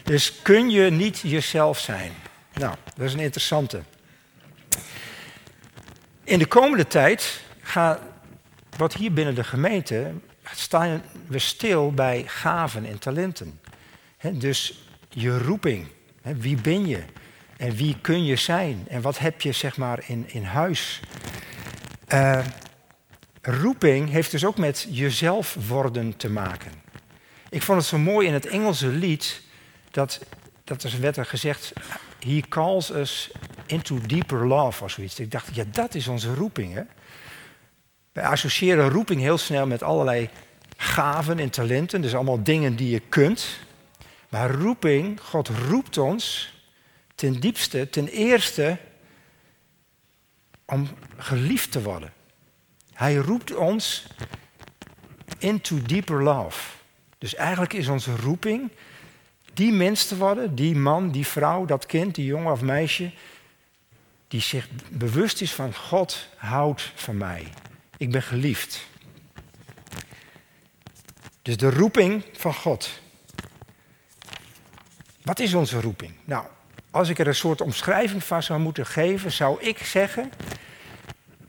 Dus 0.04 0.42
kun 0.42 0.70
je 0.70 0.90
niet 0.90 1.20
jezelf 1.20 1.80
zijn? 1.80 2.12
Nou, 2.54 2.76
dat 2.96 3.06
is 3.06 3.14
een 3.14 3.20
interessante. 3.20 3.82
In 6.24 6.40
de 6.40 6.46
komende 6.46 6.88
tijd 6.88 7.42
gaat, 7.62 8.00
wat 8.78 8.94
hier 8.94 9.14
binnen 9.14 9.36
de 9.36 9.44
gemeente, 9.44 10.12
staan 10.54 11.02
we 11.28 11.40
stil 11.40 11.92
bij 11.92 12.24
gaven 12.28 12.86
en 12.86 13.00
talenten. 13.00 13.60
dus 14.32 14.88
je 15.10 15.38
roeping. 15.38 15.88
wie 16.22 16.62
ben 16.62 16.88
je? 16.88 17.04
En 17.58 17.76
wie 17.76 17.98
kun 18.02 18.26
je 18.26 18.36
zijn? 18.36 18.86
En 18.88 19.02
wat 19.02 19.18
heb 19.18 19.42
je 19.42 19.52
zeg 19.52 19.78
maar 19.78 20.04
in, 20.08 20.24
in 20.28 20.44
huis? 20.44 21.00
Uh, 22.14 22.46
roeping 23.42 24.10
heeft 24.10 24.32
dus 24.32 24.46
ook 24.46 24.58
met 24.58 24.88
jezelf 24.90 25.58
worden 25.68 26.18
te 26.18 26.30
maken. 26.30 26.85
Ik 27.56 27.62
vond 27.62 27.80
het 27.80 27.88
zo 27.88 27.98
mooi 27.98 28.28
in 28.28 28.34
het 28.34 28.46
Engelse 28.46 28.88
lied 28.88 29.42
dat, 29.92 30.20
dat 30.64 30.84
er 30.84 31.00
werd 31.00 31.18
er 31.18 31.26
gezegd, 31.26 31.74
he 32.20 32.42
calls 32.50 32.92
us 32.92 33.32
into 33.66 34.00
deeper 34.02 34.48
love 34.48 34.84
of 34.84 34.92
zoiets. 34.92 35.20
Ik 35.20 35.32
dacht, 35.32 35.56
ja 35.56 35.64
dat 35.72 35.96
is 35.96 36.08
onze 36.08 36.34
roeping. 36.34 36.74
Hè? 36.74 36.82
Wij 38.12 38.24
associëren 38.24 38.90
roeping 38.90 39.22
heel 39.22 39.38
snel 39.38 39.68
met 39.68 39.84
allerlei 39.84 40.30
gaven 40.78 41.40
en 41.40 41.50
talenten, 41.50 42.02
dus 42.02 42.16
allemaal 42.16 42.44
dingen 42.44 42.76
die 42.76 42.90
je 42.90 43.00
kunt. 43.00 43.60
Maar 44.30 44.52
roeping, 44.52 45.22
God 45.22 45.48
roept 45.48 45.98
ons 45.98 46.54
ten 47.16 47.40
diepste, 47.40 47.90
ten 47.90 48.08
eerste 48.08 48.78
om 50.66 50.88
geliefd 51.18 51.72
te 51.72 51.82
worden. 51.82 52.14
Hij 52.94 53.16
roept 53.16 53.56
ons 53.56 54.08
into 55.38 55.82
deeper 55.82 56.24
love. 56.24 56.75
Dus 57.26 57.36
eigenlijk 57.36 57.74
is 57.74 57.88
onze 57.88 58.16
roeping 58.16 58.72
die 59.54 59.72
mens 59.72 60.08
te 60.08 60.18
worden, 60.18 60.56
die 60.56 60.76
man, 60.76 61.12
die 61.12 61.28
vrouw, 61.28 61.66
dat 61.66 61.86
kind, 61.86 62.16
die 62.16 62.26
jongen 62.26 62.52
of 62.52 62.62
meisje, 62.62 63.12
die 64.28 64.42
zich 64.42 64.68
bewust 64.90 65.42
is 65.42 65.54
van 65.54 65.76
God 65.76 66.28
houdt 66.36 66.92
van 66.96 67.18
mij. 67.18 67.48
Ik 67.98 68.12
ben 68.12 68.22
geliefd. 68.22 68.88
Dus 71.42 71.58
de 71.58 71.70
roeping 71.70 72.26
van 72.34 72.54
God. 72.54 72.90
Wat 75.22 75.40
is 75.40 75.54
onze 75.54 75.82
roeping? 75.82 76.14
Nou, 76.26 76.46
als 76.92 77.10
ik 77.10 77.20
er 77.20 77.28
een 77.28 77.36
soort 77.36 77.62
omschrijving 77.62 78.24
van 78.24 78.44
zou 78.44 78.60
moeten 78.60 78.86
geven, 78.86 79.32
zou 79.32 79.62
ik 79.62 79.78
zeggen: 79.78 80.32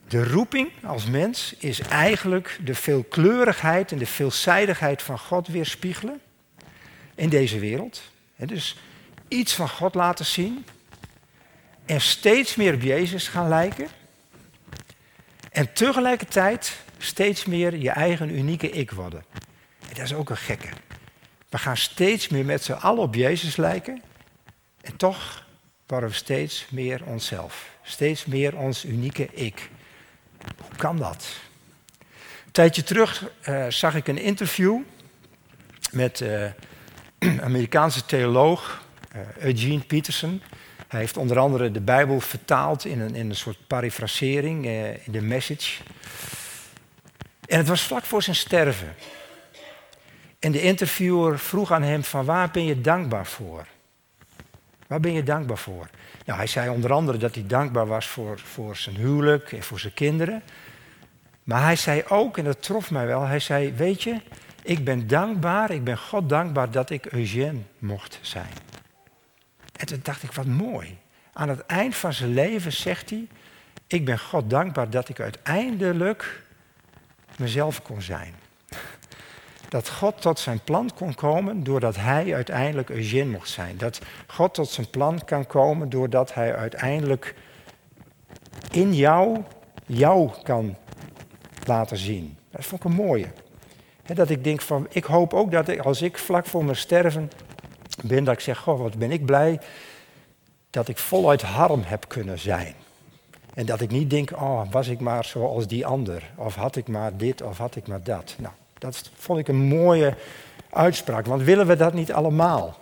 de 0.08 0.24
roeping 0.24 0.70
als 0.84 1.06
mens 1.06 1.54
is 1.58 1.80
eigenlijk 1.80 2.58
de 2.64 2.74
veelkleurigheid 2.74 3.92
en 3.92 3.98
de 3.98 4.06
veelzijdigheid 4.06 5.02
van 5.02 5.18
God 5.18 5.46
weerspiegelen 5.46 6.20
in 7.14 7.28
deze 7.28 7.58
wereld. 7.58 8.02
dus 8.36 8.76
iets 9.28 9.54
van 9.54 9.68
God 9.68 9.94
laten 9.94 10.24
zien 10.24 10.64
en 11.84 12.00
steeds 12.00 12.54
meer 12.54 12.74
op 12.74 12.82
Jezus 12.82 13.28
gaan 13.28 13.48
lijken. 13.48 13.88
En 15.50 15.72
tegelijkertijd 15.72 16.76
steeds 16.98 17.44
meer 17.44 17.76
je 17.76 17.90
eigen 17.90 18.36
unieke 18.36 18.70
ik 18.70 18.90
worden. 18.90 19.24
En 19.88 19.94
dat 19.94 20.04
is 20.04 20.14
ook 20.14 20.30
een 20.30 20.36
gekke. 20.36 20.68
We 21.48 21.58
gaan 21.58 21.76
steeds 21.76 22.28
meer 22.28 22.44
met 22.44 22.64
z'n 22.64 22.72
allen 22.72 23.02
op 23.02 23.14
Jezus 23.14 23.56
lijken. 23.56 24.02
En 24.80 24.96
toch 24.96 25.46
worden 25.86 26.08
we 26.08 26.14
steeds 26.14 26.66
meer 26.70 27.04
onszelf. 27.04 27.70
Steeds 27.82 28.24
meer 28.24 28.56
ons 28.56 28.84
unieke 28.84 29.28
ik. 29.32 29.70
Hoe 30.56 30.76
kan 30.76 30.96
dat? 30.96 31.26
Een 32.46 32.52
tijdje 32.52 32.82
terug 32.82 33.30
uh, 33.48 33.66
zag 33.68 33.94
ik 33.94 34.08
een 34.08 34.18
interview 34.18 34.78
met 35.90 36.20
een 37.18 37.42
Amerikaanse 37.42 38.06
theoloog, 38.06 38.82
uh, 39.16 39.44
Eugene 39.44 39.80
Peterson. 39.80 40.42
Hij 40.88 41.00
heeft 41.00 41.16
onder 41.16 41.38
andere 41.38 41.70
de 41.70 41.80
Bijbel 41.80 42.20
vertaald 42.20 42.84
in 42.84 43.00
een, 43.00 43.14
in 43.14 43.28
een 43.30 43.36
soort 43.36 43.66
parafrasering, 43.66 44.66
in 45.04 45.12
de 45.12 45.22
message. 45.22 45.82
En 47.46 47.58
het 47.58 47.68
was 47.68 47.82
vlak 47.82 48.04
voor 48.04 48.22
zijn 48.22 48.36
sterven. 48.36 48.94
En 50.38 50.52
de 50.52 50.62
interviewer 50.62 51.38
vroeg 51.38 51.72
aan 51.72 51.82
hem 51.82 52.04
van 52.04 52.24
waar 52.24 52.50
ben 52.50 52.64
je 52.64 52.80
dankbaar 52.80 53.26
voor? 53.26 53.66
Waar 54.86 55.00
ben 55.00 55.12
je 55.12 55.22
dankbaar 55.22 55.58
voor? 55.58 55.88
Hij 56.34 56.46
zei 56.46 56.68
onder 56.68 56.92
andere 56.92 57.18
dat 57.18 57.34
hij 57.34 57.46
dankbaar 57.46 57.86
was 57.86 58.06
voor, 58.06 58.38
voor 58.38 58.76
zijn 58.76 58.96
huwelijk 58.96 59.52
en 59.52 59.62
voor 59.62 59.78
zijn 59.78 59.94
kinderen. 59.94 60.42
Maar 61.42 61.62
hij 61.62 61.76
zei 61.76 62.02
ook, 62.08 62.38
en 62.38 62.44
dat 62.44 62.62
trof 62.62 62.90
mij 62.90 63.06
wel, 63.06 63.26
hij 63.26 63.38
zei, 63.38 63.72
weet 63.72 64.02
je, 64.02 64.20
ik 64.62 64.84
ben 64.84 65.06
dankbaar, 65.06 65.70
ik 65.70 65.84
ben 65.84 65.98
God 65.98 66.28
dankbaar 66.28 66.70
dat 66.70 66.90
ik 66.90 67.06
Eugène 67.06 67.60
mocht 67.78 68.18
zijn. 68.22 68.52
En 69.76 69.86
toen 69.86 70.00
dacht 70.02 70.22
ik, 70.22 70.32
wat 70.32 70.46
mooi. 70.46 70.98
Aan 71.32 71.48
het 71.48 71.66
eind 71.66 71.96
van 71.96 72.12
zijn 72.12 72.34
leven 72.34 72.72
zegt 72.72 73.10
hij, 73.10 73.26
ik 73.86 74.04
ben 74.04 74.18
God 74.18 74.50
dankbaar 74.50 74.90
dat 74.90 75.08
ik 75.08 75.20
uiteindelijk 75.20 76.42
mezelf 77.38 77.82
kon 77.82 78.02
zijn 78.02 78.34
dat 79.68 79.88
God 79.88 80.20
tot 80.20 80.38
zijn 80.38 80.60
plan 80.64 80.90
kon 80.94 81.14
komen 81.14 81.64
doordat 81.64 81.96
hij 81.96 82.34
uiteindelijk 82.34 82.90
Eugène 82.90 83.30
mocht 83.30 83.48
zijn. 83.48 83.78
Dat 83.78 84.00
God 84.26 84.54
tot 84.54 84.68
zijn 84.68 84.90
plan 84.90 85.24
kan 85.24 85.46
komen 85.46 85.88
doordat 85.88 86.34
hij 86.34 86.56
uiteindelijk 86.56 87.34
in 88.70 88.94
jou, 88.94 89.42
jou 89.86 90.30
kan 90.42 90.76
laten 91.64 91.96
zien. 91.96 92.36
Dat 92.50 92.64
vond 92.64 92.84
ik 92.84 92.90
een 92.90 92.96
mooie. 92.96 93.26
dat 94.14 94.30
ik 94.30 94.44
denk 94.44 94.60
van, 94.60 94.86
ik 94.90 95.04
hoop 95.04 95.34
ook 95.34 95.50
dat 95.50 95.68
ik, 95.68 95.80
als 95.80 96.02
ik 96.02 96.18
vlak 96.18 96.46
voor 96.46 96.64
mijn 96.64 96.76
sterven 96.76 97.30
ben, 98.02 98.24
dat 98.24 98.34
ik 98.34 98.40
zeg, 98.40 98.58
goh, 98.58 98.80
wat 98.80 98.98
ben 98.98 99.10
ik 99.10 99.24
blij 99.24 99.60
dat 100.70 100.88
ik 100.88 100.98
voluit 100.98 101.42
harm 101.42 101.82
heb 101.84 102.08
kunnen 102.08 102.38
zijn. 102.38 102.74
En 103.54 103.66
dat 103.66 103.80
ik 103.80 103.90
niet 103.90 104.10
denk, 104.10 104.30
oh, 104.32 104.62
was 104.70 104.88
ik 104.88 105.00
maar 105.00 105.24
zoals 105.24 105.66
die 105.66 105.86
ander. 105.86 106.30
Of 106.36 106.54
had 106.54 106.76
ik 106.76 106.88
maar 106.88 107.16
dit, 107.16 107.42
of 107.42 107.58
had 107.58 107.76
ik 107.76 107.86
maar 107.86 108.02
dat. 108.02 108.34
Nou, 108.38 108.54
dat 108.86 109.10
vond 109.14 109.38
ik 109.38 109.48
een 109.48 109.68
mooie 109.68 110.14
uitspraak, 110.70 111.26
want 111.26 111.42
willen 111.42 111.66
we 111.66 111.76
dat 111.76 111.94
niet 111.94 112.12
allemaal? 112.12 112.76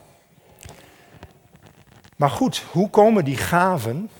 Maar 2.16 2.30
goed, 2.30 2.62
hoe 2.70 2.90
komen 2.90 3.24
die 3.24 3.36
gaven 3.36 4.10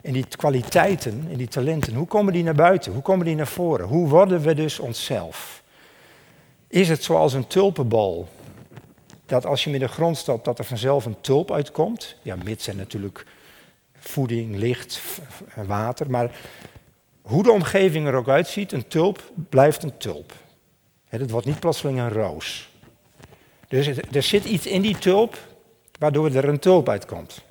en 0.00 0.12
die 0.12 0.26
kwaliteiten 0.36 1.26
en 1.30 1.36
die 1.36 1.48
talenten, 1.48 1.94
hoe 1.94 2.06
komen 2.06 2.32
die 2.32 2.42
naar 2.42 2.54
buiten? 2.54 2.92
Hoe 2.92 3.02
komen 3.02 3.26
die 3.26 3.34
naar 3.34 3.46
voren? 3.46 3.86
Hoe 3.86 4.08
worden 4.08 4.40
we 4.40 4.54
dus 4.54 4.78
onszelf? 4.78 5.62
Is 6.68 6.88
het 6.88 7.04
zoals 7.04 7.32
een 7.32 7.46
tulpenbal, 7.46 8.28
dat 9.26 9.46
als 9.46 9.64
je 9.64 9.70
in 9.70 9.78
de 9.78 9.88
grond 9.88 10.16
stopt, 10.16 10.44
dat 10.44 10.58
er 10.58 10.64
vanzelf 10.64 11.04
een 11.04 11.20
tulp 11.20 11.52
uitkomt? 11.52 12.16
Ja, 12.22 12.36
mits 12.44 12.68
en 12.68 12.76
natuurlijk 12.76 13.26
voeding, 13.98 14.56
licht, 14.56 15.00
water. 15.66 16.10
Maar 16.10 16.30
hoe 17.22 17.42
de 17.42 17.50
omgeving 17.50 18.06
er 18.06 18.14
ook 18.14 18.28
uitziet, 18.28 18.72
een 18.72 18.88
tulp 18.88 19.22
blijft 19.48 19.82
een 19.82 19.96
tulp. 19.96 20.32
Het 21.20 21.30
wordt 21.30 21.46
niet 21.46 21.60
plotseling 21.60 21.98
een 21.98 22.10
roos. 22.10 22.68
Dus 23.68 23.86
er 23.86 24.22
zit 24.22 24.44
iets 24.44 24.66
in 24.66 24.82
die 24.82 24.98
tulp 24.98 25.38
waardoor 25.98 26.34
er 26.34 26.48
een 26.48 26.58
tulp 26.58 26.88
uitkomt. 26.88 27.42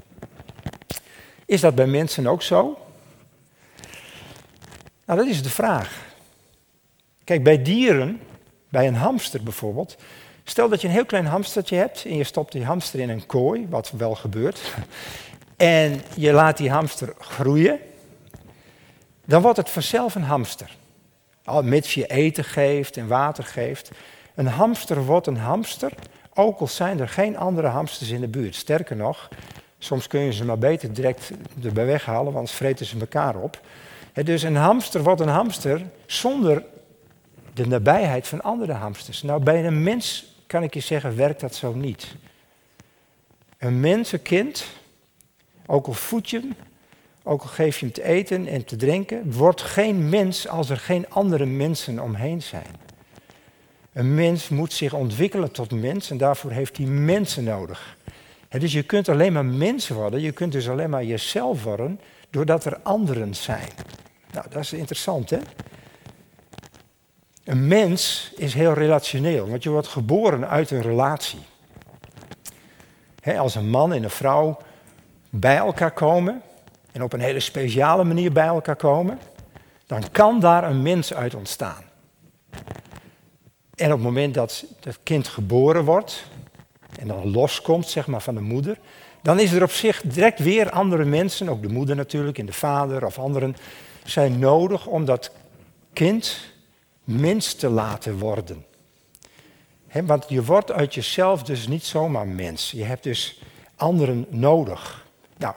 Is 1.45 1.61
dat 1.61 1.75
bij 1.75 1.87
mensen 1.87 2.27
ook 2.27 2.41
zo? 2.41 2.77
Nou, 5.05 5.19
dat 5.19 5.27
is 5.27 5.43
de 5.43 5.49
vraag. 5.49 6.01
Kijk, 7.23 7.43
bij 7.43 7.61
dieren, 7.61 8.19
bij 8.69 8.87
een 8.87 8.95
hamster 8.95 9.43
bijvoorbeeld. 9.43 9.97
Stel 10.43 10.69
dat 10.69 10.81
je 10.81 10.87
een 10.87 10.93
heel 10.93 11.05
klein 11.05 11.25
hamstertje 11.25 11.75
hebt 11.75 12.05
en 12.05 12.15
je 12.15 12.23
stopt 12.23 12.51
die 12.51 12.65
hamster 12.65 12.99
in 12.99 13.09
een 13.09 13.25
kooi, 13.25 13.67
wat 13.69 13.91
wel 13.91 14.15
gebeurt. 14.15 14.61
En 15.57 16.01
je 16.15 16.31
laat 16.31 16.57
die 16.57 16.69
hamster 16.69 17.13
groeien. 17.19 17.79
Dan 19.25 19.41
wordt 19.41 19.57
het 19.57 19.69
vanzelf 19.69 20.15
een 20.15 20.23
hamster. 20.23 20.75
Al 21.43 21.63
mits 21.63 21.93
je 21.93 22.07
eten 22.07 22.43
geeft 22.43 22.97
en 22.97 23.07
water 23.07 23.43
geeft. 23.43 23.91
Een 24.35 24.47
hamster 24.47 25.05
wordt 25.05 25.27
een 25.27 25.37
hamster, 25.37 25.91
ook 26.33 26.59
al 26.59 26.67
zijn 26.67 26.99
er 26.99 27.09
geen 27.09 27.37
andere 27.37 27.67
hamsters 27.67 28.09
in 28.09 28.21
de 28.21 28.27
buurt. 28.27 28.55
Sterker 28.55 28.95
nog, 28.95 29.29
soms 29.77 30.07
kun 30.07 30.19
je 30.19 30.33
ze 30.33 30.45
maar 30.45 30.57
beter 30.57 30.93
direct 30.93 31.31
erbij 31.63 31.85
weghalen, 31.85 32.33
want 32.33 32.51
vreten 32.51 32.85
ze 32.85 32.99
elkaar 32.99 33.35
op. 33.35 33.61
dus 34.23 34.43
een 34.43 34.55
hamster 34.55 35.03
wordt 35.03 35.21
een 35.21 35.27
hamster 35.27 35.81
zonder 36.05 36.63
de 37.53 37.67
nabijheid 37.67 38.27
van 38.27 38.41
andere 38.41 38.73
hamsters. 38.73 39.21
Nou, 39.21 39.43
bij 39.43 39.65
een 39.65 39.83
mens 39.83 40.35
kan 40.47 40.63
ik 40.63 40.73
je 40.73 40.79
zeggen, 40.79 41.15
werkt 41.15 41.39
dat 41.39 41.55
zo 41.55 41.73
niet. 41.73 42.15
Een 43.57 43.79
mensenkind, 43.79 44.65
ook 45.65 45.87
al 45.87 45.93
voed 45.93 46.29
je 46.29 46.39
hem, 46.39 46.55
ook 47.23 47.41
al 47.41 47.47
geef 47.47 47.79
je 47.79 47.85
hem 47.85 47.93
te 47.93 48.03
eten 48.03 48.47
en 48.47 48.65
te 48.65 48.75
drinken, 48.75 49.31
wordt 49.31 49.61
geen 49.61 50.09
mens 50.09 50.47
als 50.47 50.69
er 50.69 50.77
geen 50.77 51.09
andere 51.09 51.45
mensen 51.45 51.99
omheen 51.99 52.41
zijn. 52.41 52.81
Een 53.93 54.15
mens 54.15 54.49
moet 54.49 54.73
zich 54.73 54.93
ontwikkelen 54.93 55.51
tot 55.51 55.71
mens 55.71 56.09
en 56.09 56.17
daarvoor 56.17 56.51
heeft 56.51 56.77
hij 56.77 56.85
mensen 56.85 57.43
nodig. 57.43 57.97
dus 58.49 58.73
je 58.73 58.83
kunt 58.83 59.09
alleen 59.09 59.33
maar 59.33 59.45
mens 59.45 59.87
worden, 59.87 60.21
je 60.21 60.31
kunt 60.31 60.51
dus 60.51 60.69
alleen 60.69 60.89
maar 60.89 61.03
jezelf 61.03 61.63
worden 61.63 61.99
doordat 62.29 62.65
er 62.65 62.79
anderen 62.83 63.35
zijn. 63.35 63.69
Nou, 64.31 64.45
dat 64.49 64.61
is 64.61 64.73
interessant 64.73 65.29
hè. 65.29 65.39
Een 67.43 67.67
mens 67.67 68.31
is 68.35 68.53
heel 68.53 68.73
relationeel, 68.73 69.49
want 69.49 69.63
je 69.63 69.69
wordt 69.69 69.87
geboren 69.87 70.49
uit 70.49 70.71
een 70.71 70.81
relatie. 70.81 71.39
als 73.37 73.55
een 73.55 73.69
man 73.69 73.93
en 73.93 74.03
een 74.03 74.09
vrouw 74.09 74.57
bij 75.29 75.57
elkaar 75.57 75.91
komen, 75.91 76.41
en 76.93 77.03
op 77.03 77.13
een 77.13 77.19
hele 77.19 77.39
speciale 77.39 78.03
manier 78.03 78.31
bij 78.31 78.45
elkaar 78.45 78.75
komen, 78.75 79.19
dan 79.85 80.03
kan 80.11 80.39
daar 80.39 80.63
een 80.63 80.81
mens 80.81 81.13
uit 81.13 81.35
ontstaan. 81.35 81.83
En 83.75 83.85
op 83.85 83.97
het 83.97 84.01
moment 84.01 84.33
dat 84.33 84.65
het 84.79 84.99
kind 85.03 85.27
geboren 85.27 85.85
wordt 85.85 86.25
en 86.99 87.07
dan 87.07 87.31
loskomt 87.31 87.87
zeg 87.87 88.07
maar, 88.07 88.21
van 88.21 88.35
de 88.35 88.41
moeder, 88.41 88.77
dan 89.21 89.39
is 89.39 89.51
er 89.51 89.63
op 89.63 89.71
zich 89.71 90.01
direct 90.01 90.39
weer 90.39 90.69
andere 90.69 91.05
mensen, 91.05 91.49
ook 91.49 91.61
de 91.61 91.69
moeder 91.69 91.95
natuurlijk 91.95 92.37
en 92.37 92.45
de 92.45 92.53
vader 92.53 93.05
of 93.05 93.19
anderen, 93.19 93.55
zijn 94.03 94.39
nodig 94.39 94.85
om 94.85 95.05
dat 95.05 95.31
kind 95.93 96.51
mens 97.03 97.53
te 97.53 97.69
laten 97.69 98.17
worden. 98.17 98.65
want 100.03 100.25
je 100.27 100.43
wordt 100.43 100.71
uit 100.71 100.93
jezelf 100.93 101.43
dus 101.43 101.67
niet 101.67 101.83
zomaar 101.83 102.27
mens. 102.27 102.71
Je 102.71 102.83
hebt 102.83 103.03
dus 103.03 103.41
anderen 103.75 104.25
nodig. 104.29 105.05
Nou, 105.37 105.53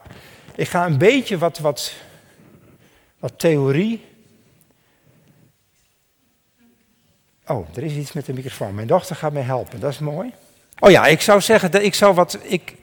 ik 0.57 0.67
ga 0.67 0.85
een 0.85 0.97
beetje 0.97 1.37
wat, 1.37 1.57
wat, 1.57 1.93
wat 3.19 3.33
theorie. 3.39 4.05
Oh, 7.47 7.67
er 7.75 7.83
is 7.83 7.93
iets 7.93 8.13
met 8.13 8.25
de 8.25 8.33
microfoon. 8.33 8.75
Mijn 8.75 8.87
dochter 8.87 9.15
gaat 9.15 9.33
mij 9.33 9.41
helpen, 9.41 9.79
dat 9.79 9.91
is 9.91 9.99
mooi. 9.99 10.33
Oh 10.79 10.91
ja, 10.91 11.05
ik 11.05 11.21
zou 11.21 11.41
zeggen 11.41 11.71
dat 11.71 11.81
ik 11.81 11.93
zou 11.93 12.13
wat. 12.13 12.39
Ik, 12.41 12.75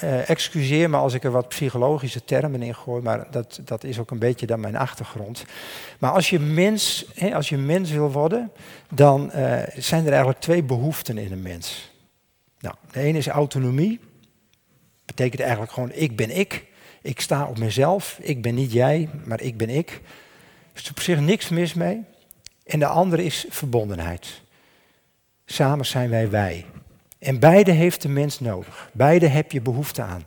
eh, 0.00 0.28
excuseer 0.28 0.90
me 0.90 0.96
als 0.96 1.14
ik 1.14 1.24
er 1.24 1.30
wat 1.30 1.48
psychologische 1.48 2.24
termen 2.24 2.62
in 2.62 2.74
gooi, 2.74 3.02
maar 3.02 3.30
dat, 3.30 3.60
dat 3.64 3.84
is 3.84 3.98
ook 3.98 4.10
een 4.10 4.18
beetje 4.18 4.46
dan 4.46 4.60
mijn 4.60 4.76
achtergrond. 4.76 5.44
Maar 5.98 6.10
als 6.10 6.30
je 6.30 6.38
mens, 6.38 7.04
hè, 7.14 7.34
als 7.34 7.48
je 7.48 7.56
mens 7.56 7.90
wil 7.90 8.12
worden, 8.12 8.52
dan 8.90 9.30
eh, 9.32 9.62
zijn 9.76 10.02
er 10.04 10.10
eigenlijk 10.10 10.40
twee 10.40 10.62
behoeften 10.62 11.18
in 11.18 11.32
een 11.32 11.42
mens. 11.42 11.90
Nou, 12.60 12.74
de 12.90 13.00
ene 13.00 13.18
is 13.18 13.28
autonomie. 13.28 14.00
Betekent 15.16 15.40
eigenlijk 15.40 15.72
gewoon 15.72 15.92
ik 15.92 16.16
ben 16.16 16.36
ik. 16.36 16.64
Ik 17.02 17.20
sta 17.20 17.46
op 17.46 17.58
mezelf. 17.58 18.18
Ik 18.20 18.42
ben 18.42 18.54
niet 18.54 18.72
jij, 18.72 19.08
maar 19.24 19.40
ik 19.40 19.56
ben 19.56 19.68
ik. 19.68 19.90
Er 20.72 20.82
is 20.82 20.90
op 20.90 21.00
zich 21.00 21.20
niks 21.20 21.48
mis 21.48 21.74
mee. 21.74 22.04
En 22.66 22.78
de 22.78 22.86
andere 22.86 23.24
is 23.24 23.46
verbondenheid. 23.48 24.40
Samen 25.44 25.86
zijn 25.86 26.10
wij 26.10 26.30
wij. 26.30 26.64
En 27.18 27.38
beide 27.38 27.70
heeft 27.70 28.02
de 28.02 28.08
mens 28.08 28.40
nodig. 28.40 28.90
Beide 28.92 29.26
heb 29.26 29.52
je 29.52 29.60
behoefte 29.60 30.02
aan. 30.02 30.24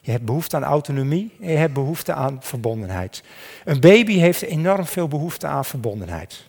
Je 0.00 0.10
hebt 0.10 0.24
behoefte 0.24 0.56
aan 0.56 0.64
autonomie 0.64 1.30
en 1.40 1.50
je 1.50 1.56
hebt 1.56 1.74
behoefte 1.74 2.12
aan 2.12 2.42
verbondenheid. 2.42 3.22
Een 3.64 3.80
baby 3.80 4.18
heeft 4.18 4.42
enorm 4.42 4.86
veel 4.86 5.08
behoefte 5.08 5.46
aan 5.46 5.64
verbondenheid. 5.64 6.44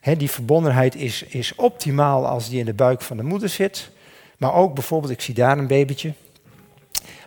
die 0.00 0.30
verbondenheid 0.30 0.94
is, 0.94 1.22
is 1.22 1.54
optimaal 1.54 2.26
als 2.26 2.48
die 2.48 2.58
in 2.58 2.64
de 2.64 2.74
buik 2.74 3.00
van 3.00 3.16
de 3.16 3.22
moeder 3.22 3.48
zit. 3.48 3.90
Maar 4.38 4.54
ook 4.54 4.74
bijvoorbeeld, 4.74 5.12
ik 5.12 5.20
zie 5.20 5.34
daar 5.34 5.58
een 5.58 5.66
babytje. 5.66 6.12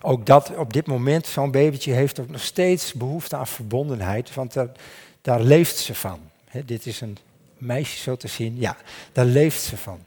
Ook 0.02 0.26
dat 0.26 0.56
op 0.56 0.74
dit 0.74 0.88
moment, 0.88 1.28
zo'n 1.28 1.52
babytje 1.52 1.92
heeft 1.92 2.20
ook 2.20 2.30
nog 2.30 2.42
steeds 2.42 2.94
behoefte 2.94 3.36
aan 3.36 3.48
verbondenheid, 3.48 4.34
want 4.34 4.56
daar, 5.22 5.42
leeft 5.42 5.78
ze 5.78 5.96
van. 5.96 6.20
dit 6.66 6.86
is 6.86 7.02
een 7.02 7.18
meisje 7.58 7.98
zo 7.98 8.16
te 8.16 8.28
zien, 8.28 8.60
ja, 8.60 8.78
daar 9.12 9.26
leeft 9.26 9.62
ze 9.62 9.78
van. 9.78 10.00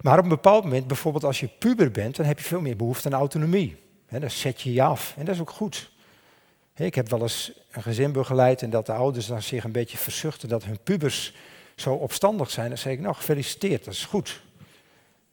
Maar 0.00 0.18
op 0.18 0.24
een 0.24 0.30
bepaald 0.30 0.64
moment, 0.64 0.86
bijvoorbeeld 0.86 1.24
als 1.24 1.40
je 1.40 1.48
puber 1.58 1.90
bent, 1.90 2.16
dan 2.16 2.26
heb 2.26 2.38
je 2.38 2.44
veel 2.44 2.60
meer 2.60 2.76
behoefte 2.76 3.08
aan 3.08 3.18
autonomie. 3.18 3.76
He, 4.06 4.20
dan 4.20 4.30
zet 4.30 4.60
je 4.60 4.72
je 4.72 4.82
af 4.82 5.14
en 5.16 5.24
dat 5.24 5.34
is 5.34 5.40
ook 5.40 5.50
goed. 5.50 5.90
ik 6.76 6.94
heb 6.94 7.08
wel 7.08 7.22
eens 7.22 7.52
een 7.70 7.82
gezin 7.82 8.12
begeleid 8.12 8.62
en 8.62 8.70
dat 8.70 8.86
de 8.86 8.92
ouders 8.92 9.26
dan 9.26 9.42
zich 9.42 9.64
een 9.64 9.72
beetje 9.72 9.96
verzuchten 9.96 10.48
dat 10.48 10.64
hun 10.64 10.78
pubers 10.82 11.34
zo 11.76 11.94
opstandig 11.94 12.50
zijn. 12.50 12.68
Dan 12.68 12.78
zeg 12.78 12.92
ik, 12.92 13.00
nou 13.00 13.14
gefeliciteerd, 13.14 13.84
dat 13.84 13.94
is 13.94 14.04
goed. 14.04 14.42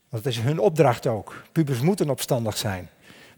Dat 0.10 0.26
is 0.26 0.40
hun 0.40 0.60
opdracht 0.60 1.08
ook. 1.08 1.44
Pubers 1.52 1.80
moeten 1.80 2.10
opstandig 2.10 2.58
zijn. 2.58 2.90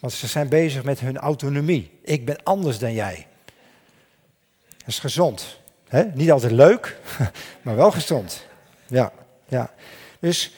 Want 0.04 0.16
ze 0.16 0.28
zijn 0.28 0.50
bezig 0.50 0.84
met 0.84 1.00
hun 1.00 1.18
autonomie. 1.18 1.92
Ik 2.02 2.26
ben 2.26 2.44
anders 2.44 2.80
dan 2.80 2.94
jij. 2.94 3.28
Dat 4.78 4.88
is 4.88 5.00
gezond. 5.00 5.60
Niet 6.14 6.32
altijd 6.32 6.52
leuk, 6.52 6.98
maar 7.64 7.76
wel 7.76 7.92
gezond. 7.92 8.48
Ja, 8.88 9.12
ja. 9.48 9.74
Dus 10.20 10.56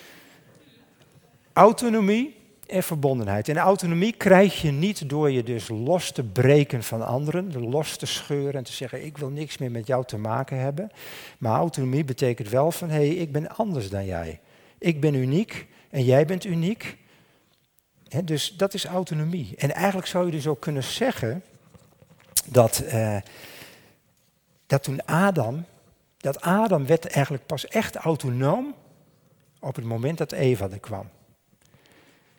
Autonomie 1.54 2.36
en 2.68 2.84
verbondenheid. 2.84 3.50
En 3.50 3.58
autonomie 3.58 4.14
krijg 4.14 4.62
je 4.62 4.72
niet 4.72 5.10
door 5.10 5.32
je 5.32 5.44
dus 5.44 5.68
los 5.68 6.12
te 6.12 6.24
breken 6.24 6.84
van 6.84 7.06
anderen, 7.06 7.70
los 7.70 7.98
te 7.98 8.06
scheuren 8.06 8.54
en 8.54 8.64
te 8.64 8.74
zeggen 8.74 9.06
ik 9.06 9.18
wil 9.18 9.30
niks 9.30 9.58
meer 9.58 9.72
met 9.72 9.88
jou 9.88 10.06
te 10.06 10.18
maken 10.18 10.60
hebben. 10.60 10.90
Maar 11.38 11.58
autonomie 11.58 12.04
betekent 12.04 12.50
wel 12.50 12.72
van 12.72 12.90
hé, 12.90 12.96
hey, 12.96 13.16
ik 13.16 13.32
ben 13.32 13.56
anders 13.56 13.90
dan 13.90 14.06
jij. 14.06 14.40
Ik 14.78 15.02
ben 15.02 15.14
uniek 15.14 15.68
en 15.90 16.04
jij 16.04 16.26
bent 16.26 16.46
uniek. 16.46 16.98
Dus 18.24 18.54
dat 18.58 18.74
is 18.74 18.86
autonomie. 18.86 19.56
En 19.58 19.74
eigenlijk 19.74 20.08
zou 20.08 20.26
je 20.26 20.32
dus 20.32 20.48
ook 20.48 20.60
kunnen 20.60 20.84
zeggen 20.84 21.44
dat, 22.46 22.84
uh, 22.86 23.18
dat 24.68 24.84
toen 24.84 25.06
Adam, 25.06 25.66
dat 26.18 26.42
Adam 26.42 26.86
werd 26.86 27.06
eigenlijk 27.08 27.46
pas 27.46 27.68
echt 27.68 27.96
autonoom 27.96 28.76
op 29.60 29.76
het 29.76 29.86
moment 29.86 30.18
dat 30.18 30.32
Eva 30.32 30.70
er 30.70 30.80
kwam 30.80 31.10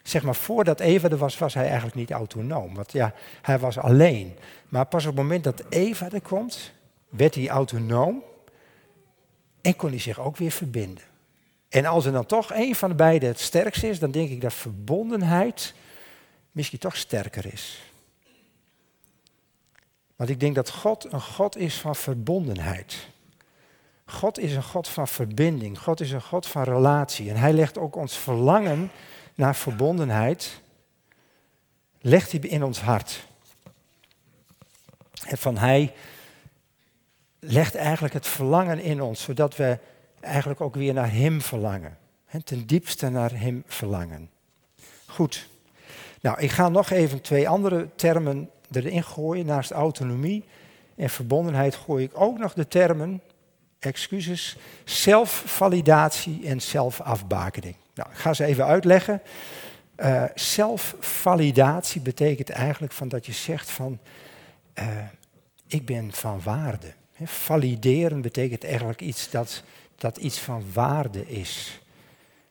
zeg 0.09 0.23
maar 0.23 0.35
voordat 0.35 0.81
Eva 0.81 1.09
er 1.09 1.17
was, 1.17 1.39
was 1.39 1.55
hij 1.55 1.65
eigenlijk 1.65 1.95
niet 1.95 2.11
autonoom. 2.11 2.75
Want 2.75 2.93
ja, 2.93 3.15
hij 3.43 3.59
was 3.59 3.79
alleen. 3.79 4.37
Maar 4.69 4.87
pas 4.87 5.07
op 5.07 5.17
het 5.17 5.23
moment 5.23 5.45
dat 5.45 5.63
Eva 5.69 6.11
er 6.11 6.21
komt, 6.21 6.73
werd 7.09 7.35
hij 7.35 7.49
autonoom 7.49 8.23
en 9.61 9.77
kon 9.77 9.91
hij 9.91 9.99
zich 9.99 10.21
ook 10.21 10.37
weer 10.37 10.51
verbinden. 10.51 11.05
En 11.77 11.87
als 11.87 12.05
er 12.05 12.13
dan 12.13 12.27
toch 12.27 12.53
een 12.53 12.75
van 12.75 12.89
de 12.89 12.95
beiden 12.95 13.29
het 13.29 13.41
sterkste 13.41 13.89
is, 13.89 13.99
dan 13.99 14.11
denk 14.11 14.31
ik 14.31 14.41
dat 14.41 14.55
verbondenheid 14.55 15.75
misschien 16.53 16.79
toch 16.79 16.97
sterker 16.97 17.53
is. 17.53 17.83
Want 20.17 20.31
ik 20.31 20.41
denk 20.41 20.55
dat 20.55 20.71
God 20.71 21.13
een 21.13 21.21
God 21.21 21.57
is 21.57 21.75
van 21.75 21.97
verbondenheid. 21.97 23.09
God 24.07 24.39
is 24.39 24.55
een 24.55 24.63
God 24.63 24.89
van 24.89 25.09
verbinding. 25.09 25.79
God 25.79 26.01
is 26.01 26.11
een 26.11 26.23
God 26.23 26.47
van 26.47 26.63
relatie. 26.63 27.31
En 27.31 27.37
hij 27.37 27.53
legt 27.53 27.79
ook 27.79 27.97
ons 27.97 28.17
verlangen 28.17 28.91
naar 29.35 29.57
verbondenheid 29.57 30.61
legt 32.01 32.33
hij 32.33 32.41
in 32.41 32.63
ons 32.63 32.81
hart. 32.81 33.27
En 35.27 35.39
van 35.39 35.57
hij 35.57 35.95
legt 37.39 37.75
eigenlijk 37.75 38.15
het 38.15 38.27
verlangen 38.27 38.81
in 38.81 39.03
ons, 39.03 39.23
zodat 39.23 39.57
we 39.57 39.79
eigenlijk 40.21 40.61
ook 40.61 40.75
weer 40.75 40.95
naar 40.95 41.13
hem 41.13 41.41
verlangen. 41.41 41.97
En 42.27 42.45
ten 42.45 42.67
diepste 42.67 43.09
naar 43.09 43.31
hem 43.41 43.63
verlangen. 43.67 44.31
Goed. 45.07 45.49
Nou, 46.21 46.41
ik 46.41 46.51
ga 46.51 46.69
nog 46.69 46.91
even 46.91 47.21
twee 47.21 47.49
andere 47.49 47.89
termen 47.95 48.51
erin 48.73 49.05
gooien. 49.05 49.47
Naast 49.47 49.71
autonomie 49.71 50.45
en 50.97 51.11
verbondenheid 51.11 51.75
gooi 51.75 52.05
ik 52.05 52.21
ook 52.21 52.39
nog 52.39 52.55
de 52.55 52.69
termen, 52.69 53.21
excuses, 53.79 54.57
zelfvalidatie 54.85 56.47
en 56.47 56.61
zelfafbakening. 56.63 57.75
Nou, 57.95 58.11
ik 58.11 58.17
ga 58.17 58.35
ze 58.35 58.45
even 58.45 58.65
uitleggen. 58.65 59.23
Uh, 59.97 60.25
zelfvalidatie 60.35 62.01
betekent 62.01 62.51
eigenlijk 62.51 62.93
van 62.93 63.09
dat 63.09 63.27
je 63.27 63.33
zegt 63.33 63.71
van, 63.71 63.99
uh, 64.79 64.87
ik 65.67 65.87
ben 65.87 66.13
van 66.13 66.41
waarde. 66.43 66.93
Valideren 67.25 68.21
betekent 68.21 68.65
eigenlijk 68.65 69.01
iets 69.01 69.31
dat, 69.31 69.63
dat 69.97 70.17
iets 70.17 70.39
van 70.39 70.73
waarde 70.73 71.29
is. 71.29 71.81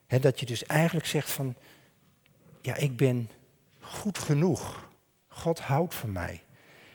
He, 0.08 0.20
dat 0.20 0.40
je 0.40 0.46
dus 0.46 0.66
eigenlijk 0.66 1.08
zegt 1.08 1.32
van, 1.32 1.56
ja, 2.62 2.76
ik 2.76 2.98
ben 2.98 3.30
goed 3.80 4.18
genoeg. 4.18 4.90
God 5.28 5.60
houdt 5.60 5.96
van 5.96 6.12
mij. 6.12 6.44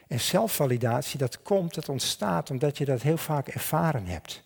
En 0.07 0.21
zelfvalidatie, 0.21 1.19
dat 1.19 1.43
komt, 1.43 1.75
dat 1.75 1.89
ontstaat 1.89 2.51
omdat 2.51 2.79
je 2.79 2.85
dat 2.85 3.03
heel 3.03 3.17
vaak 3.17 3.49
ervaren 3.49 4.07
hebt. 4.07 4.43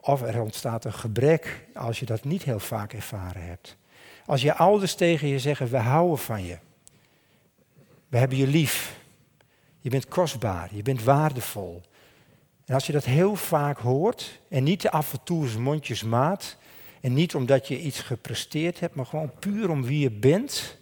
Of 0.00 0.22
er 0.22 0.40
ontstaat 0.40 0.84
een 0.84 0.92
gebrek 0.92 1.66
als 1.74 1.98
je 1.98 2.06
dat 2.06 2.24
niet 2.24 2.42
heel 2.42 2.60
vaak 2.60 2.92
ervaren 2.92 3.46
hebt. 3.46 3.76
Als 4.26 4.42
je 4.42 4.54
ouders 4.54 4.94
tegen 4.94 5.28
je 5.28 5.38
zeggen, 5.38 5.70
we 5.70 5.76
houden 5.76 6.18
van 6.18 6.44
je. 6.44 6.58
We 8.08 8.18
hebben 8.18 8.38
je 8.38 8.46
lief. 8.46 8.98
Je 9.78 9.90
bent 9.90 10.08
kostbaar, 10.08 10.74
je 10.74 10.82
bent 10.82 11.02
waardevol. 11.02 11.82
En 12.70 12.76
als 12.76 12.86
je 12.86 12.92
dat 12.92 13.04
heel 13.04 13.36
vaak 13.36 13.78
hoort, 13.78 14.40
en 14.48 14.64
niet 14.64 14.88
af 14.88 15.12
en 15.12 15.22
toe 15.22 15.42
eens 15.42 15.56
mondjesmaat, 15.56 16.56
en 17.00 17.12
niet 17.12 17.34
omdat 17.34 17.68
je 17.68 17.80
iets 17.80 18.00
gepresteerd 18.00 18.80
hebt, 18.80 18.94
maar 18.94 19.06
gewoon 19.06 19.32
puur 19.38 19.70
om 19.70 19.82
wie 19.82 19.98
je 19.98 20.10
bent, 20.10 20.78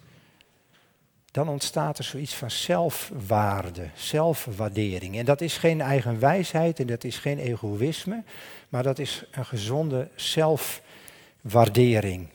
dan 1.31 1.47
ontstaat 1.47 1.97
er 1.97 2.03
zoiets 2.03 2.35
van 2.35 2.51
zelfwaarde, 2.51 3.89
zelfwaardering. 3.93 5.17
En 5.17 5.25
dat 5.25 5.41
is 5.41 5.57
geen 5.57 5.81
eigen 5.81 6.19
wijsheid 6.19 6.79
en 6.79 6.87
dat 6.87 7.03
is 7.03 7.17
geen 7.17 7.39
egoïsme, 7.39 8.23
maar 8.69 8.83
dat 8.83 8.99
is 8.99 9.23
een 9.31 9.45
gezonde 9.45 10.09
zelfwaardering. 10.15 12.29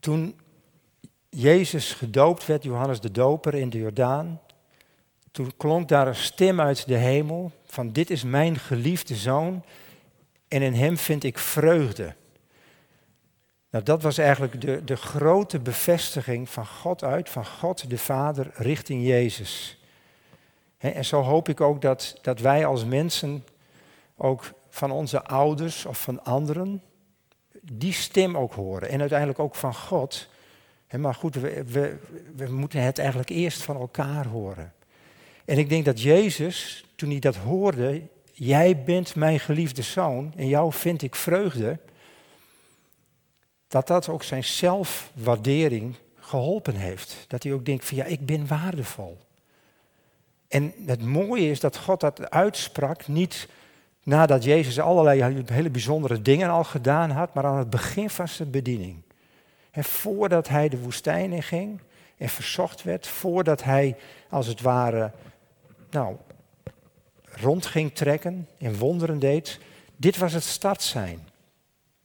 Toen 0.00 0.40
Jezus 1.28 1.92
gedoopt 1.92 2.46
werd, 2.46 2.62
Johannes 2.62 3.00
de 3.00 3.10
Doper 3.10 3.54
in 3.54 3.70
de 3.70 3.78
Jordaan, 3.78 4.40
toen 5.34 5.52
klonk 5.56 5.88
daar 5.88 6.06
een 6.06 6.14
stem 6.14 6.60
uit 6.60 6.86
de 6.86 6.96
hemel 6.96 7.52
van 7.64 7.92
dit 7.92 8.10
is 8.10 8.24
mijn 8.24 8.58
geliefde 8.58 9.14
zoon 9.14 9.64
en 10.48 10.62
in 10.62 10.74
hem 10.74 10.96
vind 10.96 11.24
ik 11.24 11.38
vreugde. 11.38 12.14
Nou, 13.70 13.84
dat 13.84 14.02
was 14.02 14.18
eigenlijk 14.18 14.60
de, 14.60 14.84
de 14.84 14.96
grote 14.96 15.58
bevestiging 15.58 16.48
van 16.48 16.66
God 16.66 17.04
uit, 17.04 17.28
van 17.28 17.46
God 17.46 17.90
de 17.90 17.98
Vader 17.98 18.50
richting 18.54 19.06
Jezus. 19.06 19.82
En 20.78 21.04
zo 21.04 21.20
hoop 21.20 21.48
ik 21.48 21.60
ook 21.60 21.82
dat, 21.82 22.18
dat 22.22 22.40
wij 22.40 22.66
als 22.66 22.84
mensen 22.84 23.44
ook 24.16 24.52
van 24.68 24.90
onze 24.90 25.22
ouders 25.22 25.86
of 25.86 26.00
van 26.00 26.24
anderen 26.24 26.82
die 27.62 27.92
stem 27.92 28.36
ook 28.36 28.54
horen. 28.54 28.88
En 28.88 29.00
uiteindelijk 29.00 29.38
ook 29.38 29.54
van 29.54 29.74
God. 29.74 30.28
Maar 30.96 31.14
goed, 31.14 31.34
we, 31.34 31.64
we, 31.64 31.98
we 32.36 32.50
moeten 32.50 32.82
het 32.82 32.98
eigenlijk 32.98 33.28
eerst 33.28 33.62
van 33.62 33.76
elkaar 33.76 34.26
horen. 34.26 34.72
En 35.44 35.58
ik 35.58 35.68
denk 35.68 35.84
dat 35.84 36.02
Jezus, 36.02 36.84
toen 36.96 37.10
hij 37.10 37.18
dat 37.18 37.36
hoorde, 37.36 38.02
jij 38.32 38.82
bent 38.82 39.14
mijn 39.14 39.40
geliefde 39.40 39.82
zoon 39.82 40.32
en 40.36 40.48
jou 40.48 40.72
vind 40.72 41.02
ik 41.02 41.14
vreugde, 41.14 41.78
dat 43.68 43.86
dat 43.86 44.08
ook 44.08 44.22
zijn 44.22 44.44
zelfwaardering 44.44 45.94
geholpen 46.18 46.74
heeft. 46.74 47.24
Dat 47.28 47.42
hij 47.42 47.52
ook 47.52 47.64
denkt 47.64 47.84
van 47.84 47.96
ja, 47.96 48.04
ik 48.04 48.26
ben 48.26 48.46
waardevol. 48.46 49.18
En 50.48 50.72
het 50.86 51.02
mooie 51.02 51.50
is 51.50 51.60
dat 51.60 51.76
God 51.76 52.00
dat 52.00 52.30
uitsprak 52.30 53.06
niet 53.08 53.48
nadat 54.02 54.44
Jezus 54.44 54.80
allerlei 54.80 55.44
hele 55.46 55.70
bijzondere 55.70 56.22
dingen 56.22 56.50
al 56.50 56.64
gedaan 56.64 57.10
had, 57.10 57.34
maar 57.34 57.44
aan 57.44 57.58
het 57.58 57.70
begin 57.70 58.10
van 58.10 58.28
zijn 58.28 58.50
bediening. 58.50 59.02
En 59.70 59.84
voordat 59.84 60.48
hij 60.48 60.68
de 60.68 60.78
woestijn 60.78 61.32
in 61.32 61.42
ging 61.42 61.80
en 62.16 62.28
verzocht 62.28 62.82
werd, 62.82 63.06
voordat 63.06 63.62
hij 63.62 63.96
als 64.28 64.46
het 64.46 64.60
ware 64.60 65.10
nou, 65.94 66.16
rond 67.22 67.66
ging 67.66 67.94
trekken 67.94 68.48
en 68.58 68.78
wonderen 68.78 69.18
deed, 69.18 69.58
dit 69.96 70.16
was 70.16 70.32
het 70.32 70.42
startsein. 70.42 71.28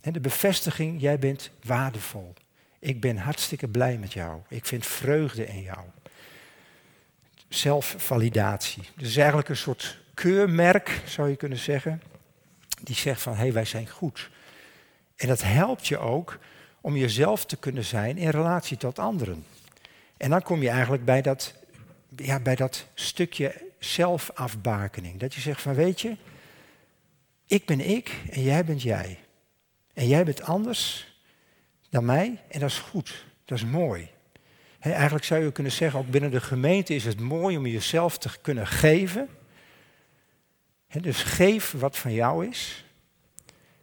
En 0.02 0.14
de 0.14 0.20
bevestiging, 0.20 1.02
jij 1.02 1.20
bent 1.20 1.52
waardevol. 1.64 2.34
Ik 2.80 3.02
ben 3.02 3.18
hartstikke 3.18 3.68
blij 3.68 3.98
met 3.98 4.14
jou. 4.14 4.42
Ik 4.48 4.66
vind 4.66 4.86
vreugde 4.86 5.48
in 5.48 5.62
jou. 5.62 5.86
Zelfvalidatie. 7.48 8.84
Dus 8.96 9.16
eigenlijk 9.16 9.50
een 9.50 9.58
soort 9.58 10.00
keurmerk, 10.14 11.02
zou 11.06 11.30
je 11.30 11.36
kunnen 11.36 11.58
zeggen. 11.58 12.02
Die 12.82 12.96
zegt 12.96 13.22
van, 13.22 13.34
hé, 13.34 13.40
hey, 13.40 13.54
wij 13.54 13.66
zijn 13.66 13.90
goed. 13.90 14.30
En 15.16 15.28
dat 15.28 15.42
helpt 15.42 15.88
je 15.88 15.98
ook 15.98 16.40
om 16.82 16.98
jezelf 16.98 17.46
te 17.46 17.58
kunnen 17.58 17.84
zijn 17.84 18.18
in 18.18 18.30
relatie 18.30 18.78
tot 18.78 19.00
anderen. 19.00 19.46
En 20.18 20.30
dan 20.30 20.42
kom 20.42 20.62
je 20.62 20.70
eigenlijk 20.70 21.06
bij 21.06 21.22
dat, 21.22 21.54
ja, 22.16 22.40
bij 22.40 22.56
dat 22.56 22.86
stukje 22.94 23.69
zelfafbakening. 23.80 25.20
Dat 25.20 25.34
je 25.34 25.42
zegt 25.42 25.62
van, 25.62 25.74
weet 25.74 26.02
je, 26.02 26.16
ik 27.46 27.66
ben 27.66 27.80
ik 27.90 28.12
en 28.30 28.42
jij 28.42 28.66
bent 28.66 28.82
jij. 28.82 29.20
En 29.94 30.08
jij 30.08 30.24
bent 30.24 30.42
anders 30.42 31.08
dan 31.90 32.06
mij 32.06 32.42
en 32.48 32.60
dat 32.60 32.70
is 32.70 32.80
goed. 32.80 33.26
Dat 33.46 33.58
is 33.58 33.66
mooi. 33.66 34.10
eigenlijk 34.80 35.26
zou 35.26 35.44
je 35.44 35.52
kunnen 35.52 35.72
zeggen, 35.72 36.00
ook 36.00 36.10
binnen 36.10 36.32
de 36.32 36.42
gemeente 36.42 36.96
is 36.96 37.06
het 37.06 37.20
mooi 37.20 37.58
om 37.58 37.66
jezelf 37.66 38.18
te 38.18 38.30
kunnen 38.42 38.68
geven. 38.68 39.30
dus 41.02 41.24
geef 41.24 41.72
wat 41.72 41.98
van 41.98 42.14
jou 42.14 42.48
is. 42.48 42.86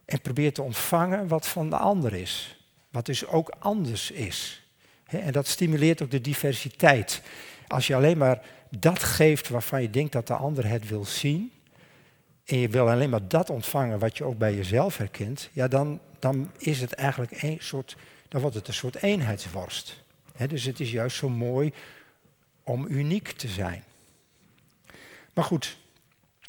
En 0.04 0.20
probeer 0.20 0.52
te 0.52 0.62
ontvangen 0.62 1.28
wat 1.28 1.46
van 1.46 1.70
de 1.70 1.76
ander 1.76 2.12
is. 2.12 2.64
Wat 2.90 3.06
dus 3.06 3.26
ook 3.26 3.54
anders 3.59 4.11
is. 4.11 4.62
en 5.06 5.32
dat 5.32 5.46
stimuleert 5.46 6.02
ook 6.02 6.11
de 6.11 6.20
diversiteit. 6.20 7.22
Als 7.66 7.87
je 7.87 7.94
alleen 7.94 8.18
maar 8.18 8.42
dat 8.81 9.03
geeft 9.03 9.49
waarvan 9.49 9.83
je 9.83 9.91
denkt 9.91 10.12
dat 10.12 10.27
de 10.27 10.35
ander 10.35 10.67
het 10.69 10.89
wil 10.89 11.05
zien, 11.05 11.53
en 12.45 12.59
je 12.59 12.69
wil 12.69 12.91
alleen 12.91 13.11
maar 13.11 13.29
dat 13.29 13.51
ontvangen 13.51 13.99
wat 13.99 14.17
je 14.17 14.25
ook 14.25 14.39
bij 14.39 14.55
jezelf 14.55 14.97
herkent, 14.97 15.51
ja, 15.53 15.69
dan, 15.69 16.01
dan 16.19 16.51
is 16.59 16.81
het 16.81 16.93
eigenlijk 16.93 17.43
een 17.43 17.57
soort, 17.61 17.97
dan 18.29 18.41
wordt 18.41 18.57
het 18.57 18.69
een 18.69 18.75
soort 18.75 19.03
eenheidsworst. 19.03 20.05
dus 20.49 20.65
het 20.65 20.81
is 20.81 20.91
juist 20.91 21.17
zo 21.17 21.29
mooi 21.29 21.73
om 22.65 22.87
uniek 22.89 23.29
te 23.29 23.49
zijn. 23.49 23.85
Maar 25.35 25.45
goed, 25.45 25.77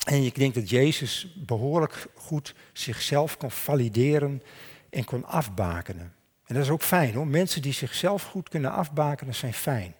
en 0.05 0.23
ik 0.23 0.35
denk 0.35 0.53
dat 0.53 0.69
Jezus 0.69 1.33
behoorlijk 1.35 2.07
goed 2.15 2.55
zichzelf 2.73 3.37
kon 3.37 3.51
valideren 3.51 4.43
en 4.89 5.03
kon 5.03 5.25
afbakenen. 5.25 6.13
En 6.45 6.55
dat 6.55 6.63
is 6.63 6.69
ook 6.69 6.83
fijn 6.83 7.13
hoor. 7.13 7.27
Mensen 7.27 7.61
die 7.61 7.73
zichzelf 7.73 8.23
goed 8.23 8.49
kunnen 8.49 8.71
afbakenen 8.71 9.35
zijn 9.35 9.53
fijn. 9.53 9.93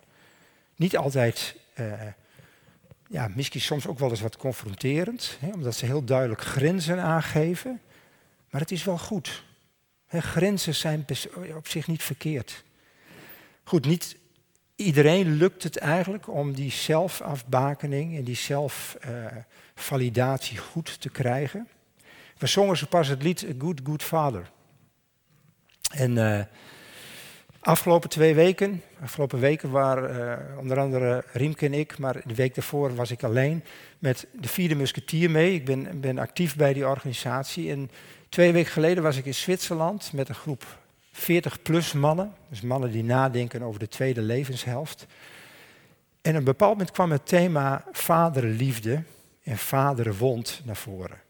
Niet 0.76 0.98
altijd 0.98 1.56
ja, 3.10 3.28
misschien 3.36 3.62
soms 3.62 3.88
ook 3.88 4.00
wel 4.00 4.10
eens 4.10 4.22
wat 4.22 4.38
confronterend, 4.38 5.38
hè, 5.40 5.52
omdat 5.52 5.76
ze 5.76 5.86
heel 5.86 6.04
duidelijk 6.04 6.42
grenzen 6.42 7.02
aangeven. 7.02 7.82
Maar 8.50 8.62
het 8.62 8.72
is 8.72 8.84
wel 8.84 8.98
goed. 8.98 9.44
Hè, 10.06 10.20
grenzen 10.20 10.76
zijn 10.76 11.06
op 11.56 11.68
zich 11.68 11.88
niet 11.88 12.04
verkeerd. 12.04 12.63
Goed, 13.63 13.86
niet 13.86 14.18
iedereen 14.76 15.32
lukt 15.32 15.63
het 15.63 15.78
eigenlijk 15.78 16.28
om 16.28 16.54
die 16.54 16.72
zelfafbakening 16.72 18.18
en 18.18 18.24
die 18.24 18.36
zelfvalidatie 18.36 20.58
goed 20.58 21.02
te 21.02 21.10
krijgen. 21.10 21.68
We 22.38 22.48
zongen 22.48 22.78
zo 22.78 22.86
pas 22.86 23.08
het 23.08 23.24
lied 23.24 23.46
Good 23.58 23.80
Good 23.84 24.04
Father. 24.04 24.52
En 25.92 26.12
uh, 26.12 26.42
Afgelopen 27.67 28.10
twee 28.10 28.36
weken, 28.36 28.84
afgelopen 29.01 29.39
weken 29.39 29.71
waren 29.71 30.39
uh, 30.51 30.58
onder 30.60 30.80
andere 30.80 31.23
Riemke 31.32 31.65
en 31.65 31.73
ik, 31.73 31.97
maar 31.97 32.21
de 32.25 32.36
week 32.36 32.56
daarvoor 32.56 32.95
was 32.95 33.12
ik 33.12 33.23
alleen 33.23 33.63
met 33.99 34.27
de 34.32 34.47
vierde 34.47 34.75
musketier 34.75 35.32
mee. 35.32 35.53
Ik 35.53 35.65
ben, 35.65 36.01
ben 36.01 36.17
actief 36.17 36.56
bij 36.56 36.73
die 36.73 36.88
organisatie. 36.88 37.71
En 37.71 37.89
twee 38.30 38.51
weken 38.51 38.71
geleden 38.71 39.03
was 39.03 39.17
ik 39.17 39.25
in 39.25 39.34
Zwitserland 39.34 40.13
met 40.13 40.30
een 40.30 40.36
groep 40.36 40.63
40-plus 41.13 41.93
mannen. 41.93 42.34
Dus 42.49 42.62
mannen 42.62 42.91
die 42.91 43.03
nadenken 43.03 43.62
over 43.62 43.80
de 43.80 43.88
tweede 43.88 44.21
levenshelft. 44.21 45.06
En 46.21 46.32
op 46.32 46.38
een 46.38 46.43
bepaald 46.43 46.71
moment 46.71 46.91
kwam 46.91 47.12
het 47.12 47.27
thema 47.27 47.86
vaderliefde 47.91 49.03
en 49.43 49.58
vaderwond 49.58 50.62
naar 50.63 50.75
voren. 50.75 51.21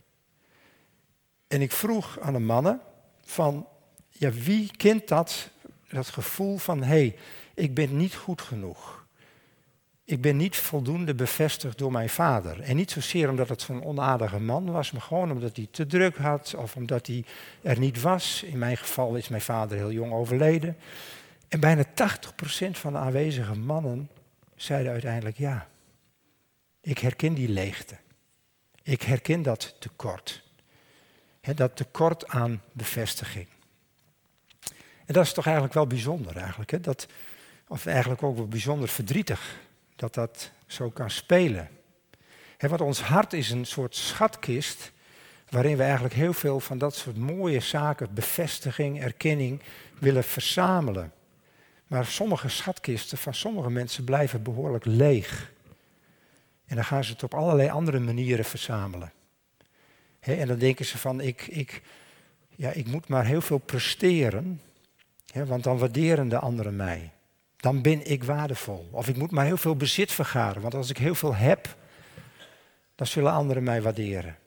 En 1.47 1.61
ik 1.61 1.71
vroeg 1.71 2.19
aan 2.19 2.33
de 2.33 2.39
mannen 2.39 2.81
van, 3.25 3.67
ja, 4.09 4.31
wie 4.31 4.71
kent 4.77 5.07
dat 5.07 5.49
dat 5.89 6.07
gevoel 6.07 6.57
van, 6.57 6.79
hé, 6.79 6.85
hey, 6.87 7.15
ik 7.53 7.73
ben 7.73 7.97
niet 7.97 8.15
goed 8.15 8.41
genoeg. 8.41 9.05
Ik 10.05 10.21
ben 10.21 10.37
niet 10.37 10.55
voldoende 10.55 11.15
bevestigd 11.15 11.77
door 11.77 11.91
mijn 11.91 12.09
vader. 12.09 12.61
En 12.61 12.75
niet 12.75 12.91
zozeer 12.91 13.29
omdat 13.29 13.49
het 13.49 13.61
zo'n 13.61 13.83
onaardige 13.83 14.39
man 14.39 14.71
was, 14.71 14.91
maar 14.91 15.01
gewoon 15.01 15.31
omdat 15.31 15.55
hij 15.55 15.67
te 15.71 15.85
druk 15.85 16.17
had 16.17 16.55
of 16.57 16.75
omdat 16.75 17.07
hij 17.07 17.25
er 17.61 17.79
niet 17.79 18.01
was. 18.01 18.43
In 18.43 18.57
mijn 18.57 18.77
geval 18.77 19.15
is 19.15 19.27
mijn 19.27 19.41
vader 19.41 19.77
heel 19.77 19.91
jong 19.91 20.11
overleden. 20.11 20.77
En 21.47 21.59
bijna 21.59 21.85
80% 21.85 21.89
van 22.71 22.93
de 22.93 22.99
aanwezige 22.99 23.55
mannen 23.55 24.09
zeiden 24.55 24.91
uiteindelijk 24.91 25.37
ja. 25.37 25.67
Ik 26.81 26.97
herken 26.97 27.33
die 27.33 27.49
leegte. 27.49 27.97
Ik 28.83 29.01
herken 29.01 29.41
dat 29.41 29.75
tekort. 29.79 30.43
dat 31.55 31.75
tekort 31.75 32.27
aan 32.27 32.61
bevestiging. 32.71 33.47
En 35.07 35.13
dat 35.13 35.25
is 35.25 35.33
toch 35.33 35.45
eigenlijk 35.45 35.75
wel 35.75 35.87
bijzonder 35.87 36.37
eigenlijk. 36.37 36.71
Hè? 36.71 36.79
Dat, 36.79 37.07
of 37.67 37.85
eigenlijk 37.85 38.23
ook 38.23 38.37
wel 38.37 38.47
bijzonder 38.47 38.89
verdrietig 38.89 39.55
dat 39.95 40.13
dat 40.13 40.51
zo 40.65 40.89
kan 40.89 41.09
spelen. 41.09 41.69
He, 42.57 42.67
want 42.67 42.81
ons 42.81 43.01
hart 43.01 43.33
is 43.33 43.49
een 43.49 43.65
soort 43.65 43.95
schatkist 43.95 44.91
waarin 45.49 45.77
we 45.77 45.83
eigenlijk 45.83 46.13
heel 46.13 46.33
veel 46.33 46.59
van 46.59 46.77
dat 46.77 46.95
soort 46.95 47.17
mooie 47.17 47.59
zaken, 47.59 48.13
bevestiging, 48.13 49.01
erkenning, 49.01 49.61
willen 49.99 50.23
verzamelen. 50.23 51.11
Maar 51.87 52.05
sommige 52.05 52.49
schatkisten 52.49 53.17
van 53.17 53.33
sommige 53.33 53.69
mensen 53.69 54.03
blijven 54.03 54.43
behoorlijk 54.43 54.85
leeg. 54.85 55.51
En 56.65 56.75
dan 56.75 56.85
gaan 56.85 57.03
ze 57.03 57.11
het 57.11 57.23
op 57.23 57.33
allerlei 57.33 57.69
andere 57.69 57.99
manieren 57.99 58.45
verzamelen. 58.45 59.11
en 60.19 60.47
dan 60.47 60.57
denken 60.57 60.85
ze 60.85 60.97
van, 60.97 61.21
ik, 61.21 61.47
ik, 61.47 61.81
ja, 62.55 62.71
ik 62.71 62.87
moet 62.87 63.07
maar 63.07 63.25
heel 63.25 63.41
veel 63.41 63.57
presteren 63.57 64.61
want 65.33 65.63
dan 65.63 65.77
waarderen 65.77 66.29
de 66.29 66.39
anderen 66.39 66.75
mij. 66.75 67.11
Dan 67.57 67.81
ben 67.81 68.09
ik 68.11 68.23
waardevol. 68.23 68.87
Of 68.91 69.07
ik 69.07 69.17
moet 69.17 69.31
maar 69.31 69.45
heel 69.45 69.57
veel 69.57 69.75
bezit 69.75 70.11
vergaren, 70.11 70.61
want 70.61 70.73
als 70.73 70.89
ik 70.89 70.97
heel 70.97 71.15
veel 71.15 71.35
heb, 71.35 71.75
dan 72.95 73.07
zullen 73.07 73.31
anderen 73.31 73.63
mij 73.63 73.81
waarderen. 73.81 74.37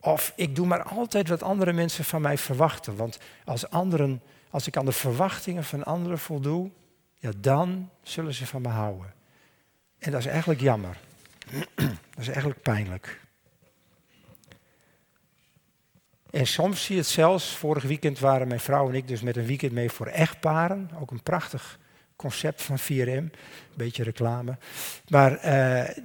Of 0.00 0.32
ik 0.36 0.56
doe 0.56 0.66
maar 0.66 0.82
altijd 0.82 1.28
wat 1.28 1.42
andere 1.42 1.72
mensen 1.72 2.04
van 2.04 2.22
mij 2.22 2.38
verwachten, 2.38 2.96
want 2.96 3.18
als, 3.44 3.70
anderen, 3.70 4.22
als 4.50 4.66
ik 4.66 4.76
aan 4.76 4.84
de 4.84 4.92
verwachtingen 4.92 5.64
van 5.64 5.84
anderen 5.84 6.18
voldoe, 6.18 6.70
ja, 7.14 7.30
dan 7.38 7.90
zullen 8.02 8.34
ze 8.34 8.46
van 8.46 8.62
me 8.62 8.68
houden. 8.68 9.14
En 9.98 10.10
dat 10.10 10.20
is 10.20 10.26
eigenlijk 10.26 10.60
jammer. 10.60 10.96
dat 11.74 12.18
is 12.18 12.28
eigenlijk 12.28 12.62
pijnlijk. 12.62 13.20
En 16.30 16.46
soms 16.46 16.84
zie 16.84 16.94
je 16.94 17.00
het 17.00 17.10
zelfs, 17.10 17.56
vorig 17.56 17.82
weekend 17.82 18.18
waren 18.18 18.48
mijn 18.48 18.60
vrouw 18.60 18.88
en 18.88 18.94
ik 18.94 19.08
dus 19.08 19.20
met 19.20 19.36
een 19.36 19.46
weekend 19.46 19.72
mee 19.72 19.90
voor 19.90 20.06
echtparen. 20.06 20.90
Ook 21.00 21.10
een 21.10 21.22
prachtig 21.22 21.78
concept 22.16 22.62
van 22.62 22.78
4M, 22.78 23.06
een 23.06 23.32
beetje 23.74 24.02
reclame. 24.02 24.56
Maar 25.08 25.44
uh, 25.44 26.04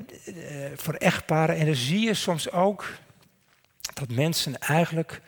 voor 0.75 0.93
echtparen. 0.93 1.55
En 1.55 1.65
dan 1.65 1.75
zie 1.75 1.99
je 1.99 2.13
soms 2.13 2.51
ook 2.51 2.85
dat 3.93 4.09
mensen 4.09 4.59
eigenlijk 4.59 5.21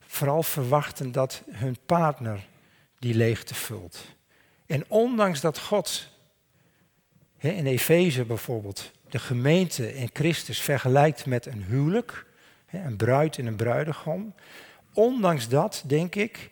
vooral 0.00 0.42
verwachten 0.42 1.12
dat 1.12 1.42
hun 1.50 1.76
partner 1.86 2.46
die 2.98 3.14
leegte 3.14 3.54
vult. 3.54 4.04
En 4.66 4.84
ondanks 4.88 5.40
dat 5.40 5.58
God, 5.58 6.08
hè, 7.38 7.48
in 7.48 7.66
Efeze 7.66 8.24
bijvoorbeeld, 8.24 8.90
de 9.08 9.18
gemeente 9.18 9.86
en 9.86 10.10
Christus 10.12 10.60
vergelijkt 10.60 11.26
met 11.26 11.46
een 11.46 11.62
huwelijk 11.62 12.26
een 12.70 12.96
bruid 12.96 13.38
en 13.38 13.46
een 13.46 13.56
bruidegom. 13.56 14.34
Ondanks 14.92 15.48
dat 15.48 15.82
denk 15.86 16.14
ik, 16.14 16.50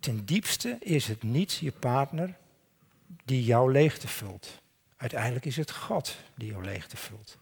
ten 0.00 0.24
diepste 0.24 0.76
is 0.80 1.08
het 1.08 1.22
niet 1.22 1.52
je 1.52 1.72
partner 1.72 2.34
die 3.24 3.44
jouw 3.44 3.68
leegte 3.68 4.08
vult. 4.08 4.60
Uiteindelijk 4.96 5.44
is 5.44 5.56
het 5.56 5.70
God 5.70 6.16
die 6.34 6.50
jouw 6.50 6.60
leegte 6.60 6.96
vult. 6.96 7.38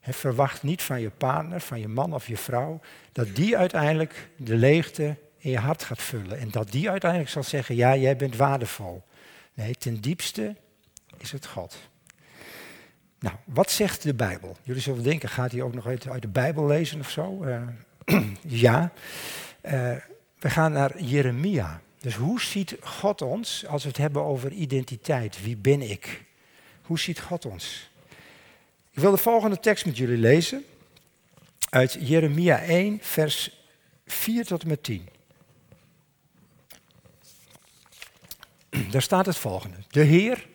verwacht 0.00 0.62
niet 0.62 0.82
van 0.82 1.00
je 1.00 1.10
partner, 1.10 1.60
van 1.60 1.80
je 1.80 1.88
man 1.88 2.14
of 2.14 2.26
je 2.26 2.36
vrouw, 2.36 2.80
dat 3.12 3.36
die 3.36 3.56
uiteindelijk 3.56 4.30
de 4.36 4.56
leegte 4.56 5.16
in 5.36 5.50
je 5.50 5.58
hart 5.58 5.82
gaat 5.82 6.02
vullen. 6.02 6.38
En 6.38 6.50
dat 6.50 6.70
die 6.70 6.90
uiteindelijk 6.90 7.30
zal 7.30 7.42
zeggen, 7.42 7.74
ja, 7.74 7.96
jij 7.96 8.16
bent 8.16 8.36
waardevol. 8.36 9.02
Nee, 9.54 9.74
ten 9.74 10.00
diepste 10.00 10.56
is 11.18 11.32
het 11.32 11.46
God. 11.46 11.76
Nou, 13.18 13.36
wat 13.44 13.70
zegt 13.70 14.02
de 14.02 14.14
Bijbel? 14.14 14.56
Jullie 14.62 14.82
zullen 14.82 15.02
denken, 15.02 15.28
gaat 15.28 15.52
hij 15.52 15.62
ook 15.62 15.74
nog 15.74 15.86
uit, 15.86 16.08
uit 16.08 16.22
de 16.22 16.28
Bijbel 16.28 16.66
lezen 16.66 17.00
of 17.00 17.10
zo? 17.10 17.44
Uh, 17.44 17.62
ja. 18.64 18.92
Uh, 19.62 19.96
we 20.38 20.50
gaan 20.50 20.72
naar 20.72 21.02
Jeremia. 21.02 21.80
Dus 22.00 22.14
hoe 22.14 22.40
ziet 22.40 22.76
God 22.80 23.22
ons 23.22 23.66
als 23.66 23.82
we 23.82 23.88
het 23.88 23.98
hebben 23.98 24.22
over 24.22 24.52
identiteit? 24.52 25.42
Wie 25.42 25.56
ben 25.56 25.82
ik? 25.82 26.24
Hoe 26.82 26.98
ziet 26.98 27.20
God 27.20 27.44
ons? 27.44 27.90
Ik 28.90 29.02
wil 29.02 29.10
de 29.10 29.16
volgende 29.16 29.60
tekst 29.60 29.86
met 29.86 29.96
jullie 29.96 30.18
lezen. 30.18 30.64
Uit 31.70 31.96
Jeremia 32.00 32.60
1, 32.60 32.98
vers 33.02 33.64
4 34.06 34.44
tot 34.44 34.62
en 34.62 34.68
met 34.68 34.82
10. 34.82 35.08
Daar 38.90 39.02
staat 39.02 39.26
het 39.26 39.36
volgende. 39.36 39.76
De 39.88 40.02
Heer 40.02 40.46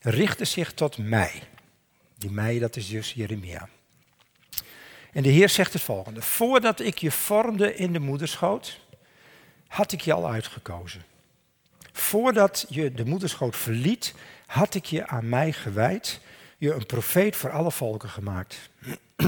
richtte 0.00 0.44
zich 0.44 0.72
tot 0.72 0.98
mij. 0.98 1.42
Mij, 2.30 2.58
dat 2.58 2.76
is 2.76 2.88
dus 2.88 3.12
Jeremia. 3.12 3.68
En 5.12 5.22
de 5.22 5.28
Heer 5.28 5.48
zegt 5.48 5.72
het 5.72 5.82
volgende. 5.82 6.22
Voordat 6.22 6.80
ik 6.80 6.98
je 6.98 7.10
vormde 7.10 7.74
in 7.74 7.92
de 7.92 7.98
moederschoot, 7.98 8.80
had 9.66 9.92
ik 9.92 10.00
je 10.00 10.12
al 10.12 10.28
uitgekozen. 10.30 11.04
Voordat 11.92 12.66
je 12.68 12.92
de 12.92 13.04
moederschoot 13.04 13.56
verliet, 13.56 14.14
had 14.46 14.74
ik 14.74 14.84
je 14.84 15.06
aan 15.06 15.28
mij 15.28 15.52
gewijd, 15.52 16.20
je 16.58 16.72
een 16.72 16.86
profeet 16.86 17.36
voor 17.36 17.50
alle 17.50 17.70
volken 17.70 18.08
gemaakt. 18.08 18.70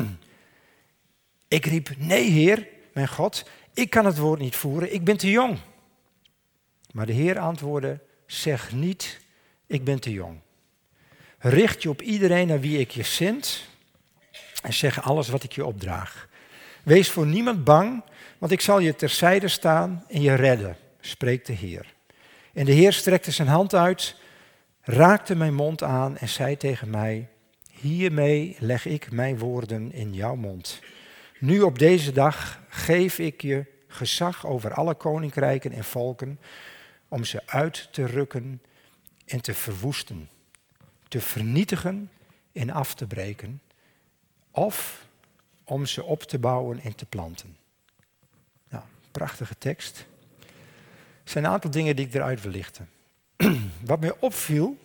ik 1.49 1.67
riep, 1.67 1.91
nee 1.97 2.31
Heer, 2.31 2.67
mijn 2.93 3.09
God, 3.09 3.49
ik 3.75 3.91
kan 3.91 4.05
het 4.05 4.19
woord 4.19 4.41
niet 4.41 4.57
voeren, 4.57 4.95
ik 4.95 5.05
ben 5.05 5.17
te 5.17 5.31
jong. 5.31 5.59
Maar 6.93 7.07
de 7.07 7.13
Heer 7.13 7.39
antwoordde, 7.39 8.01
zeg 8.27 8.73
niet, 8.73 9.21
ik 9.67 9.85
ben 9.85 10.01
te 10.01 10.13
jong. 10.13 10.41
Richt 11.39 11.83
je 11.83 11.89
op 11.89 12.03
iedereen 12.03 12.47
naar 12.47 12.61
wie 12.61 12.79
ik 12.79 12.91
je 12.91 13.03
zend 13.03 13.65
en 14.63 14.73
zeg 14.73 15.03
alles 15.03 15.29
wat 15.29 15.43
ik 15.43 15.53
je 15.53 15.65
opdraag. 15.65 16.29
Wees 16.83 17.11
voor 17.11 17.27
niemand 17.27 17.65
bang, 17.65 18.03
want 18.39 18.53
ik 18.53 18.61
zal 18.61 18.79
je 18.79 18.97
terzijde 18.97 19.49
staan 19.49 20.05
en 20.09 20.23
je 20.23 20.35
redden, 20.35 20.77
spreekt 21.01 21.47
de 21.47 21.53
Heer. 21.53 21.95
En 22.53 22.65
de 22.65 22.73
Heer 22.73 22.93
strekte 22.93 23.31
zijn 23.31 23.49
hand 23.49 23.75
uit, 23.75 24.17
raakte 24.83 25.35
mijn 25.35 25.55
mond 25.55 25.83
aan 25.83 26.17
en 26.17 26.29
zei 26.29 26.57
tegen 26.57 26.91
mij, 26.91 27.29
hiermee 27.71 28.57
leg 28.59 28.87
ik 28.87 29.11
mijn 29.11 29.39
woorden 29.39 29.93
in 29.93 30.15
jouw 30.15 30.35
mond. 30.35 30.81
Nu 31.39 31.61
op 31.61 31.79
deze 31.79 32.13
dag 32.13 32.61
geef 32.69 33.19
ik 33.19 33.43
je 33.43 33.65
gezag 33.89 34.47
over 34.47 34.73
alle 34.75 34.95
koninkrijken 34.95 35.73
en 35.73 35.85
volken, 35.85 36.41
om 37.09 37.25
ze 37.25 37.43
uit 37.47 37.89
te 37.93 38.07
rukken 38.07 38.63
en 39.27 39.41
te 39.41 39.55
verwoesten, 39.55 40.29
te 41.09 41.21
vernietigen 41.21 42.11
en 42.53 42.71
af 42.71 42.95
te 42.95 43.07
breken, 43.07 43.61
of 44.51 45.07
om 45.65 45.87
ze 45.87 46.05
op 46.05 46.23
te 46.23 46.39
bouwen 46.39 46.81
en 46.81 46.95
te 46.95 47.07
planten. 47.07 47.57
Nou, 48.69 48.85
prachtige 49.11 49.59
tekst. 49.59 50.07
Er 51.25 51.35
zijn 51.35 51.45
een 51.45 51.51
aantal 51.51 51.71
dingen 51.71 51.97
die 51.97 52.07
ik 52.07 52.15
eruit 52.15 52.43
wil 52.43 52.53
lichten. 52.53 52.89
Wat 53.85 54.01
mij 54.01 54.15
opviel, 54.19 54.77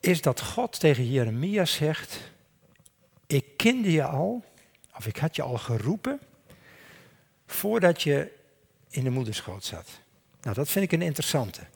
is 0.00 0.22
dat 0.22 0.40
God 0.40 0.80
tegen 0.80 1.10
Jeremia 1.10 1.64
zegt, 1.64 2.20
ik 3.26 3.56
kende 3.56 3.92
je 3.92 4.04
al, 4.04 4.44
of 4.96 5.06
ik 5.06 5.16
had 5.16 5.36
je 5.36 5.42
al 5.42 5.58
geroepen, 5.58 6.20
voordat 7.46 8.02
je 8.02 8.32
in 8.90 9.04
de 9.04 9.10
moederschoot 9.10 9.64
zat. 9.64 10.00
Nou, 10.40 10.54
dat 10.54 10.68
vind 10.68 10.84
ik 10.84 10.92
een 10.92 11.02
interessante. 11.02 11.66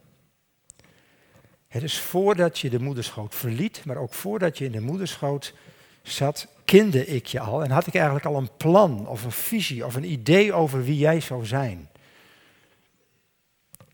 Het 1.75 1.83
is 1.83 1.99
voordat 1.99 2.59
je 2.59 2.71
de 2.71 2.81
moederschoot 2.81 3.35
verliet, 3.35 3.85
maar 3.85 3.97
ook 3.97 4.15
voordat 4.15 4.59
je 4.59 4.65
in 4.65 4.73
de 4.73 4.81
moederschoot 4.81 5.55
zat, 6.03 6.47
kende 6.65 7.07
ik 7.07 7.27
je 7.27 7.41
al 7.41 7.65
en 7.65 7.71
had 7.71 7.87
ik 7.87 7.95
eigenlijk 7.95 8.25
al 8.25 8.37
een 8.37 8.57
plan 8.57 9.07
of 9.09 9.25
een 9.25 9.33
visie 9.33 9.87
of 9.87 9.95
een 9.95 10.11
idee 10.11 10.53
over 10.53 10.85
wie 10.85 10.99
jij 10.99 11.21
zou 11.21 11.47
zijn. 11.47 11.89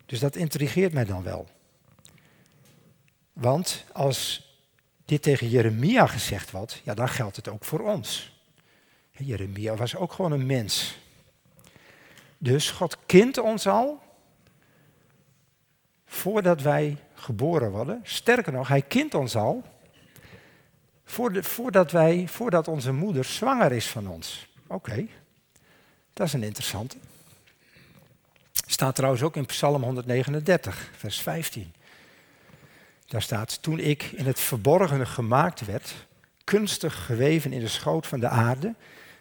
Dus 0.06 0.20
dat 0.20 0.36
intrigeert 0.36 0.92
mij 0.92 1.04
dan 1.04 1.22
wel. 1.22 1.48
Want 3.32 3.84
als 3.92 4.48
dit 5.04 5.22
tegen 5.22 5.48
Jeremia 5.48 6.06
gezegd 6.06 6.50
wordt, 6.50 6.80
ja, 6.84 6.94
dan 6.94 7.08
geldt 7.08 7.36
het 7.36 7.48
ook 7.48 7.64
voor 7.64 7.80
ons. 7.80 8.40
Jeremia 9.10 9.74
was 9.74 9.96
ook 9.96 10.12
gewoon 10.12 10.32
een 10.32 10.46
mens. 10.46 10.98
Dus 12.38 12.70
God 12.70 12.96
kent 13.06 13.38
ons 13.38 13.66
al 13.66 14.02
voordat 16.06 16.62
wij 16.62 16.96
geboren 17.20 17.70
worden. 17.70 18.00
Sterker 18.02 18.52
nog, 18.52 18.68
hij 18.68 18.82
kent 18.82 19.14
ons 19.14 19.36
al 19.36 19.64
voordat, 21.04 21.90
wij, 21.90 22.28
voordat 22.28 22.68
onze 22.68 22.92
moeder 22.92 23.24
zwanger 23.24 23.72
is 23.72 23.88
van 23.88 24.08
ons. 24.08 24.48
Oké, 24.66 25.06
dat 26.12 26.26
is 26.26 26.32
een 26.32 26.42
interessante. 26.42 26.96
Staat 28.66 28.94
trouwens 28.94 29.22
ook 29.22 29.36
in 29.36 29.46
Psalm 29.46 29.82
139, 29.82 30.90
vers 30.96 31.20
15. 31.20 31.72
Daar 33.06 33.22
staat, 33.22 33.62
toen 33.62 33.78
ik 33.78 34.02
in 34.02 34.26
het 34.26 34.40
verborgene 34.40 35.06
gemaakt 35.06 35.64
werd, 35.64 35.94
kunstig 36.44 37.06
geweven 37.06 37.52
in 37.52 37.60
de 37.60 37.68
schoot 37.68 38.06
van 38.06 38.20
de 38.20 38.28
aarde, 38.28 38.74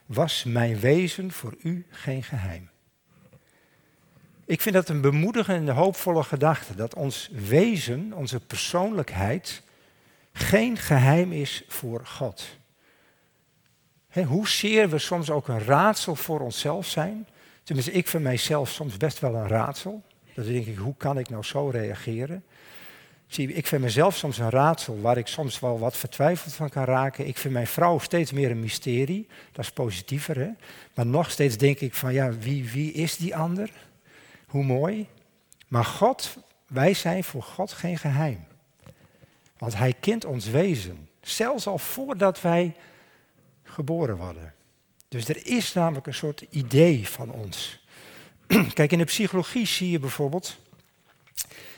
was 0.06 0.44
mijn 0.44 0.80
wezen 0.80 1.32
voor 1.32 1.56
u 1.62 1.86
geen 1.90 2.24
geheim. 2.24 2.69
Ik 4.50 4.62
vind 4.62 4.76
dat 4.76 4.90
een 4.90 5.02
bemoedigende 5.02 5.72
en 5.72 5.78
hoopvolle 5.78 6.24
gedachte, 6.24 6.76
dat 6.76 6.96
ons 6.96 7.30
wezen, 7.48 8.14
onze 8.14 8.40
persoonlijkheid, 8.40 9.62
geen 10.34 10.78
geheim 10.78 11.32
is 11.32 11.64
voor 11.68 12.06
God. 12.06 12.46
He, 14.08 14.24
hoezeer 14.24 14.90
we 14.90 14.98
soms 14.98 15.30
ook 15.30 15.48
een 15.48 15.64
raadsel 15.64 16.16
voor 16.16 16.40
onszelf 16.40 16.86
zijn. 16.86 17.28
Tenminste, 17.64 17.94
ik 17.94 18.08
vind 18.08 18.24
mijzelf 18.24 18.70
soms 18.70 18.98
best 18.98 19.20
wel 19.20 19.36
een 19.36 19.48
raadsel. 19.48 20.04
Dan 20.34 20.46
denk 20.46 20.66
ik, 20.66 20.78
hoe 20.78 20.96
kan 20.98 21.18
ik 21.18 21.30
nou 21.30 21.44
zo 21.44 21.70
reageren? 21.70 22.44
Ik 23.36 23.68
vind 23.68 23.82
mezelf 23.82 24.16
soms 24.16 24.38
een 24.38 24.50
raadsel 24.50 25.02
waar 25.02 25.18
ik 25.18 25.28
soms 25.28 25.60
wel 25.60 25.80
wat 25.80 25.98
vertwijfeld 25.98 26.54
van 26.54 26.70
kan 26.70 26.84
raken. 26.84 27.28
Ik 27.28 27.38
vind 27.38 27.54
mijn 27.54 27.68
vrouw 27.68 28.00
steeds 28.00 28.32
meer 28.32 28.52
een 28.52 28.60
mysterie. 28.60 29.28
Dat 29.52 29.66
is 29.66 29.72
positiever, 29.72 30.38
hè? 30.38 30.50
Maar 30.94 31.06
nog 31.06 31.32
steeds 31.32 31.58
denk 31.58 31.80
ik 31.80 31.94
van, 31.94 32.14
ja, 32.14 32.32
wie, 32.38 32.72
wie 32.72 32.92
is 32.92 33.18
die 33.18 33.36
ander? 33.36 33.72
Hoe 34.50 34.64
mooi. 34.64 35.08
Maar 35.68 35.86
God, 35.86 36.38
wij 36.68 36.94
zijn 36.94 37.24
voor 37.24 37.44
God 37.44 37.72
geen 37.72 37.98
geheim. 37.98 38.46
Want 39.58 39.76
Hij 39.76 39.94
kent 40.00 40.26
ons 40.26 40.46
wezen. 40.46 41.10
Zelfs 41.22 41.68
al 41.68 41.78
voordat 41.78 42.42
wij 42.42 42.76
geboren 43.64 44.18
worden. 44.18 44.54
Dus 45.08 45.28
er 45.28 45.48
is 45.48 45.74
namelijk 45.74 46.08
een 46.08 46.14
soort 46.14 46.46
idee 46.50 47.08
van 47.08 47.32
ons. 47.32 47.80
Kijk, 48.74 48.92
in 48.92 48.98
de 48.98 49.04
psychologie 49.04 49.66
zie 49.66 49.92
je 49.92 50.00
bijvoorbeeld 50.00 50.58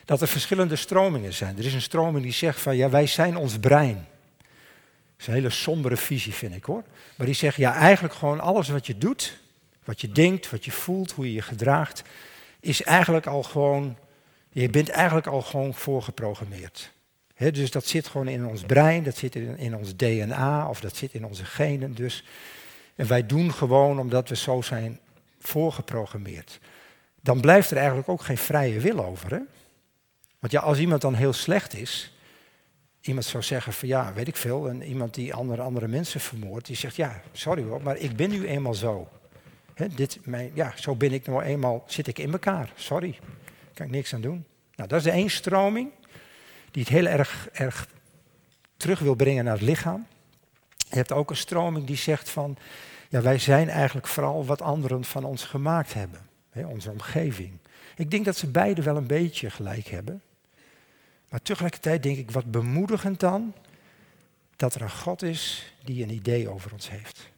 dat 0.05 0.21
er 0.21 0.27
verschillende 0.27 0.75
stromingen 0.75 1.33
zijn. 1.33 1.57
Er 1.57 1.65
is 1.65 1.73
een 1.73 1.81
stroming 1.81 2.23
die 2.23 2.33
zegt 2.33 2.61
van 2.61 2.75
ja, 2.75 2.89
wij 2.89 3.07
zijn 3.07 3.35
ons 3.35 3.59
brein. 3.59 3.95
Dat 3.95 5.19
is 5.19 5.27
een 5.27 5.33
hele 5.33 5.49
sombere 5.49 5.97
visie, 5.97 6.33
vind 6.33 6.55
ik 6.55 6.63
hoor. 6.63 6.83
Maar 7.17 7.25
die 7.25 7.35
zegt 7.35 7.55
ja, 7.55 7.73
eigenlijk 7.73 8.13
gewoon 8.13 8.39
alles 8.39 8.69
wat 8.69 8.87
je 8.87 8.97
doet, 8.97 9.37
wat 9.83 10.01
je 10.01 10.11
denkt, 10.11 10.49
wat 10.49 10.65
je 10.65 10.71
voelt, 10.71 11.11
hoe 11.11 11.25
je 11.25 11.33
je 11.33 11.41
gedraagt, 11.41 12.03
is 12.61 12.83
eigenlijk 12.83 13.27
al 13.27 13.43
gewoon, 13.43 13.97
je 14.49 14.69
bent 14.69 14.89
eigenlijk 14.89 15.27
al 15.27 15.41
gewoon 15.41 15.73
voorgeprogrammeerd. 15.73 16.91
dus 17.37 17.71
dat 17.71 17.85
zit 17.85 18.07
gewoon 18.07 18.27
in 18.27 18.45
ons 18.45 18.61
brein, 18.61 19.03
dat 19.03 19.17
zit 19.17 19.35
in, 19.35 19.57
in, 19.57 19.75
ons 19.75 19.95
DNA 19.95 20.67
of 20.69 20.79
dat 20.79 20.95
zit 20.95 21.13
in 21.13 21.25
onze 21.25 21.45
genen. 21.45 21.95
Dus. 21.95 22.25
En 22.95 23.07
wij 23.07 23.25
doen 23.25 23.53
gewoon 23.53 23.99
omdat 23.99 24.29
we 24.29 24.35
zo 24.35 24.61
zijn 24.61 24.99
voorgeprogrammeerd. 25.39 26.59
Dan 27.21 27.41
blijft 27.41 27.71
er 27.71 27.77
eigenlijk 27.77 28.09
ook 28.09 28.21
geen 28.21 28.37
vrije 28.37 28.79
wil 28.79 29.05
over. 29.05 29.31
Hè? 29.31 29.39
Want 30.39 30.53
ja, 30.53 30.59
als 30.59 30.79
iemand 30.79 31.01
dan 31.01 31.13
heel 31.13 31.33
slecht 31.33 31.73
is, 31.75 32.13
iemand 33.01 33.25
zou 33.25 33.43
zeggen 33.43 33.73
van 33.73 33.87
ja, 33.87 34.13
weet 34.13 34.27
ik 34.27 34.35
veel, 34.35 34.69
en 34.69 34.83
iemand 34.83 35.13
die 35.13 35.33
andere, 35.33 35.61
andere 35.61 35.87
mensen 35.87 36.19
vermoordt, 36.19 36.67
die 36.67 36.75
zegt 36.75 36.95
ja, 36.95 37.21
sorry 37.31 37.63
hoor, 37.63 37.81
maar 37.81 37.97
ik 37.97 38.15
ben 38.15 38.29
nu 38.29 38.47
eenmaal 38.47 38.73
zo. 38.73 39.09
Dit, 39.95 40.19
mijn, 40.23 40.51
ja, 40.53 40.73
zo 40.75 40.95
ben 40.95 41.11
ik 41.11 41.27
nou 41.27 41.43
eenmaal, 41.43 41.83
zit 41.87 42.07
ik 42.07 42.19
in 42.19 42.31
elkaar, 42.31 42.71
sorry, 42.75 43.19
kan 43.73 43.85
ik 43.85 43.91
niks 43.91 44.13
aan 44.13 44.21
doen. 44.21 44.45
Nou, 44.75 44.89
dat 44.89 44.99
is 44.99 45.03
de 45.05 45.11
één 45.11 45.29
stroming 45.29 45.91
die 46.71 46.83
het 46.83 46.91
heel 46.91 47.05
erg, 47.05 47.49
erg 47.51 47.87
terug 48.77 48.99
wil 48.99 49.15
brengen 49.15 49.43
naar 49.43 49.53
het 49.53 49.61
lichaam. 49.61 50.05
Je 50.89 50.95
hebt 50.95 51.11
ook 51.11 51.29
een 51.29 51.35
stroming 51.35 51.85
die 51.85 51.95
zegt 51.95 52.29
van, 52.29 52.57
ja, 53.09 53.21
wij 53.21 53.37
zijn 53.37 53.69
eigenlijk 53.69 54.07
vooral 54.07 54.45
wat 54.45 54.61
anderen 54.61 55.03
van 55.03 55.23
ons 55.23 55.43
gemaakt 55.43 55.93
hebben, 55.93 56.29
onze 56.53 56.91
omgeving. 56.91 57.57
Ik 57.95 58.11
denk 58.11 58.25
dat 58.25 58.37
ze 58.37 58.47
beide 58.47 58.81
wel 58.81 58.97
een 58.97 59.07
beetje 59.07 59.49
gelijk 59.49 59.87
hebben. 59.87 60.21
Maar 61.29 61.41
tegelijkertijd 61.41 62.03
denk 62.03 62.17
ik, 62.17 62.31
wat 62.31 62.51
bemoedigend 62.51 63.19
dan, 63.19 63.53
dat 64.55 64.75
er 64.75 64.81
een 64.81 64.89
God 64.89 65.21
is 65.21 65.73
die 65.83 66.03
een 66.03 66.13
idee 66.13 66.49
over 66.49 66.73
ons 66.73 66.89
heeft. 66.89 67.31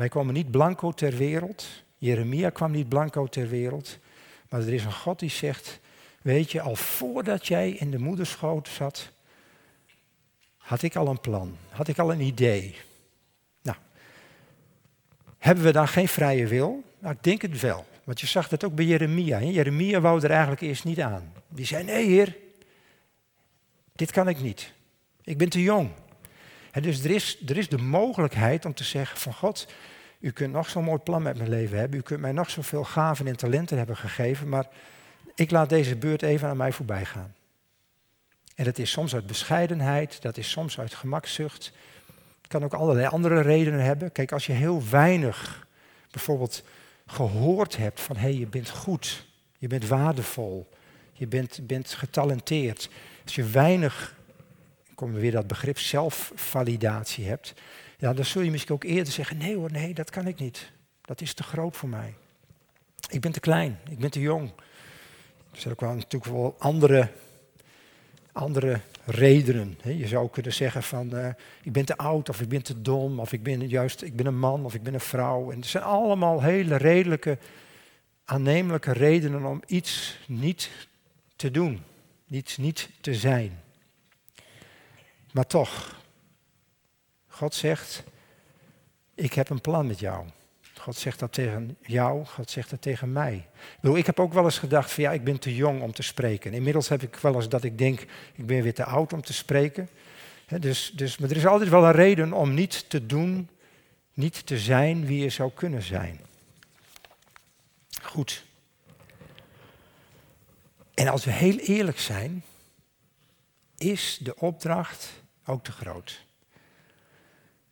Wij 0.00 0.08
komen 0.08 0.34
niet 0.34 0.50
blanco 0.50 0.92
ter 0.92 1.16
wereld. 1.16 1.66
Jeremia 1.98 2.50
kwam 2.50 2.70
niet 2.70 2.88
blanco 2.88 3.26
ter 3.26 3.48
wereld. 3.48 3.98
Maar 4.48 4.60
er 4.60 4.72
is 4.72 4.84
een 4.84 4.92
God 4.92 5.18
die 5.18 5.30
zegt, 5.30 5.80
weet 6.22 6.52
je, 6.52 6.60
al 6.60 6.76
voordat 6.76 7.46
jij 7.46 7.70
in 7.70 7.90
de 7.90 7.98
moederschoot 7.98 8.68
zat, 8.68 9.10
had 10.56 10.82
ik 10.82 10.96
al 10.96 11.08
een 11.08 11.20
plan, 11.20 11.56
had 11.68 11.88
ik 11.88 11.98
al 11.98 12.12
een 12.12 12.20
idee. 12.20 12.76
Nou, 13.62 13.76
hebben 15.38 15.64
we 15.64 15.72
dan 15.72 15.88
geen 15.88 16.08
vrije 16.08 16.46
wil? 16.46 16.82
Nou, 16.98 17.14
ik 17.14 17.22
denk 17.22 17.42
het 17.42 17.60
wel. 17.60 17.86
Want 18.04 18.20
je 18.20 18.26
zag 18.26 18.48
dat 18.48 18.64
ook 18.64 18.74
bij 18.74 18.84
Jeremia. 18.84 19.42
Jeremia 19.42 20.00
wou 20.00 20.22
er 20.22 20.30
eigenlijk 20.30 20.60
eerst 20.60 20.84
niet 20.84 21.00
aan. 21.00 21.32
Die 21.48 21.66
zei, 21.66 21.84
nee 21.84 22.06
heer, 22.06 22.36
dit 23.92 24.10
kan 24.10 24.28
ik 24.28 24.40
niet. 24.40 24.72
Ik 25.22 25.38
ben 25.38 25.48
te 25.48 25.62
jong. 25.62 25.90
Dus 26.72 27.04
er 27.04 27.10
is, 27.10 27.38
er 27.46 27.56
is 27.56 27.68
de 27.68 27.78
mogelijkheid 27.78 28.64
om 28.64 28.74
te 28.74 28.84
zeggen 28.84 29.18
van 29.18 29.34
God, 29.34 29.66
u 30.20 30.30
kunt 30.30 30.52
nog 30.52 30.68
zo'n 30.68 30.84
mooi 30.84 30.98
plan 30.98 31.22
met 31.22 31.36
mijn 31.36 31.48
leven 31.48 31.78
hebben. 31.78 31.98
U 31.98 32.02
kunt 32.02 32.20
mij 32.20 32.32
nog 32.32 32.50
zoveel 32.50 32.84
gaven 32.84 33.26
en 33.26 33.36
talenten 33.36 33.78
hebben 33.78 33.96
gegeven. 33.96 34.48
Maar 34.48 34.66
ik 35.34 35.50
laat 35.50 35.68
deze 35.68 35.96
beurt 35.96 36.22
even 36.22 36.48
aan 36.48 36.56
mij 36.56 36.72
voorbij 36.72 37.04
gaan. 37.04 37.34
En 38.54 38.64
dat 38.64 38.78
is 38.78 38.90
soms 38.90 39.14
uit 39.14 39.26
bescheidenheid, 39.26 40.22
dat 40.22 40.36
is 40.36 40.50
soms 40.50 40.78
uit 40.78 40.94
gemakzucht. 40.94 41.72
Het 42.40 42.46
kan 42.48 42.64
ook 42.64 42.74
allerlei 42.74 43.06
andere 43.06 43.40
redenen 43.40 43.84
hebben. 43.84 44.12
Kijk, 44.12 44.32
als 44.32 44.46
je 44.46 44.52
heel 44.52 44.82
weinig 44.90 45.66
bijvoorbeeld 46.10 46.62
gehoord 47.06 47.76
hebt 47.76 48.00
van 48.00 48.16
hé, 48.16 48.22
hey, 48.22 48.34
je 48.34 48.46
bent 48.46 48.68
goed, 48.68 49.26
je 49.58 49.66
bent 49.66 49.86
waardevol, 49.86 50.68
je 51.12 51.26
bent, 51.26 51.66
bent 51.66 51.92
getalenteerd. 51.92 52.90
Als 53.24 53.34
je 53.34 53.44
weinig, 53.44 54.14
we 55.08 55.20
weer 55.20 55.30
dat 55.32 55.46
begrip 55.46 55.78
zelfvalidatie 55.78 57.26
hebt, 57.26 57.54
ja, 57.98 58.12
dan 58.12 58.24
zul 58.24 58.42
je 58.42 58.50
misschien 58.50 58.74
ook 58.74 58.84
eerder 58.84 59.12
zeggen, 59.12 59.36
nee 59.36 59.56
hoor, 59.56 59.70
nee, 59.70 59.94
dat 59.94 60.10
kan 60.10 60.26
ik 60.26 60.38
niet. 60.38 60.72
Dat 61.00 61.20
is 61.20 61.34
te 61.34 61.42
groot 61.42 61.76
voor 61.76 61.88
mij. 61.88 62.14
Ik 63.08 63.20
ben 63.20 63.32
te 63.32 63.40
klein, 63.40 63.78
ik 63.90 63.98
ben 63.98 64.10
te 64.10 64.20
jong. 64.20 64.52
Er 65.52 65.60
zijn 65.60 65.74
ook 65.74 65.80
wel 65.80 65.94
natuurlijk 65.94 66.32
wel 66.32 66.56
andere, 66.58 67.08
andere 68.32 68.80
redenen. 69.04 69.76
Je 69.82 70.06
zou 70.06 70.30
kunnen 70.30 70.52
zeggen 70.52 70.82
van, 70.82 71.14
uh, 71.14 71.28
ik 71.62 71.72
ben 71.72 71.84
te 71.84 71.96
oud, 71.96 72.28
of 72.28 72.40
ik 72.40 72.48
ben 72.48 72.62
te 72.62 72.82
dom, 72.82 73.20
of 73.20 73.32
ik 73.32 73.42
ben 73.42 73.68
juist, 73.68 74.02
ik 74.02 74.16
ben 74.16 74.26
een 74.26 74.38
man, 74.38 74.64
of 74.64 74.74
ik 74.74 74.82
ben 74.82 74.94
een 74.94 75.00
vrouw. 75.00 75.50
En 75.50 75.56
het 75.56 75.66
zijn 75.66 75.84
allemaal 75.84 76.42
hele 76.42 76.76
redelijke, 76.76 77.38
aannemelijke 78.24 78.92
redenen 78.92 79.44
om 79.44 79.62
iets 79.66 80.18
niet 80.26 80.70
te 81.36 81.50
doen, 81.50 81.82
iets 82.28 82.56
niet 82.56 82.88
te 83.00 83.14
zijn. 83.14 83.60
Maar 85.30 85.46
toch, 85.46 86.00
God 87.26 87.54
zegt, 87.54 88.04
ik 89.14 89.32
heb 89.32 89.50
een 89.50 89.60
plan 89.60 89.86
met 89.86 89.98
jou. 89.98 90.26
God 90.80 90.96
zegt 90.96 91.18
dat 91.18 91.32
tegen 91.32 91.76
jou, 91.82 92.24
God 92.24 92.50
zegt 92.50 92.70
dat 92.70 92.82
tegen 92.82 93.12
mij. 93.12 93.46
Ik 93.82 94.06
heb 94.06 94.20
ook 94.20 94.32
wel 94.32 94.44
eens 94.44 94.58
gedacht 94.58 94.92
van 94.92 95.02
ja, 95.02 95.12
ik 95.12 95.24
ben 95.24 95.38
te 95.38 95.54
jong 95.54 95.82
om 95.82 95.92
te 95.92 96.02
spreken. 96.02 96.52
Inmiddels 96.52 96.88
heb 96.88 97.02
ik 97.02 97.16
wel 97.16 97.34
eens 97.34 97.48
dat 97.48 97.64
ik 97.64 97.78
denk, 97.78 98.00
ik 98.34 98.46
ben 98.46 98.62
weer 98.62 98.74
te 98.74 98.84
oud 98.84 99.12
om 99.12 99.22
te 99.22 99.32
spreken. 99.32 99.88
dus, 100.60 100.92
dus, 100.94 101.18
maar 101.18 101.30
er 101.30 101.36
is 101.36 101.46
altijd 101.46 101.70
wel 101.70 101.84
een 101.84 101.92
reden 101.92 102.32
om 102.32 102.54
niet 102.54 102.84
te 102.88 103.06
doen, 103.06 103.48
niet 104.14 104.46
te 104.46 104.58
zijn 104.58 105.06
wie 105.06 105.22
je 105.22 105.30
zou 105.30 105.50
kunnen 105.54 105.82
zijn. 105.82 106.20
Goed. 108.02 108.44
En 110.94 111.08
als 111.08 111.24
we 111.24 111.30
heel 111.30 111.58
eerlijk 111.58 111.98
zijn, 111.98 112.42
is 113.78 114.18
de 114.22 114.36
opdracht 114.36 115.19
ook 115.50 115.64
te 115.64 115.72
groot. 115.72 116.24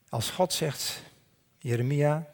Als 0.09 0.31
God 0.31 0.53
zegt, 0.53 1.03
Jeremia, 1.59 2.27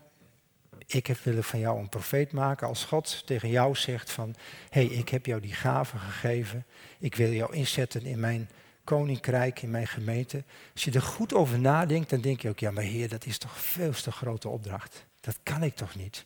ik 0.87 1.07
heb 1.07 1.19
willen 1.19 1.45
van 1.45 1.59
jou 1.59 1.79
een 1.79 1.89
profeet 1.89 2.33
maken. 2.33 2.67
Als 2.67 2.85
God 2.85 3.27
tegen 3.27 3.49
jou 3.49 3.75
zegt 3.75 4.11
van, 4.11 4.35
hé, 4.71 4.87
hey, 4.87 4.97
ik 4.97 5.09
heb 5.09 5.27
jou 5.27 5.41
die 5.41 5.55
gave 5.55 5.99
gegeven. 5.99 6.65
Ik 6.99 7.15
wil 7.15 7.33
jou 7.33 7.55
inzetten 7.55 8.03
in 8.03 8.21
mijn 8.21 8.49
koninkrijk, 8.85 9.63
in 9.63 9.71
mijn 9.71 9.87
gemeente. 9.87 10.45
Als 10.73 10.85
je 10.85 10.91
er 10.91 11.03
goed 11.03 11.35
over 11.35 11.59
nadenkt, 11.59 12.11
dan 12.11 12.21
denk 12.21 12.41
je 12.41 12.49
ook, 12.49 12.59
ja, 12.59 12.71
maar 12.71 12.83
Heer, 12.83 13.09
dat 13.09 13.27
is 13.27 13.39
toch 13.39 13.59
veel 13.59 13.93
te 13.93 14.13
grote 14.13 14.49
opdracht. 14.49 15.05
Dat 15.21 15.39
kan 15.43 15.63
ik 15.63 15.75
toch 15.75 15.95
niet? 15.95 16.25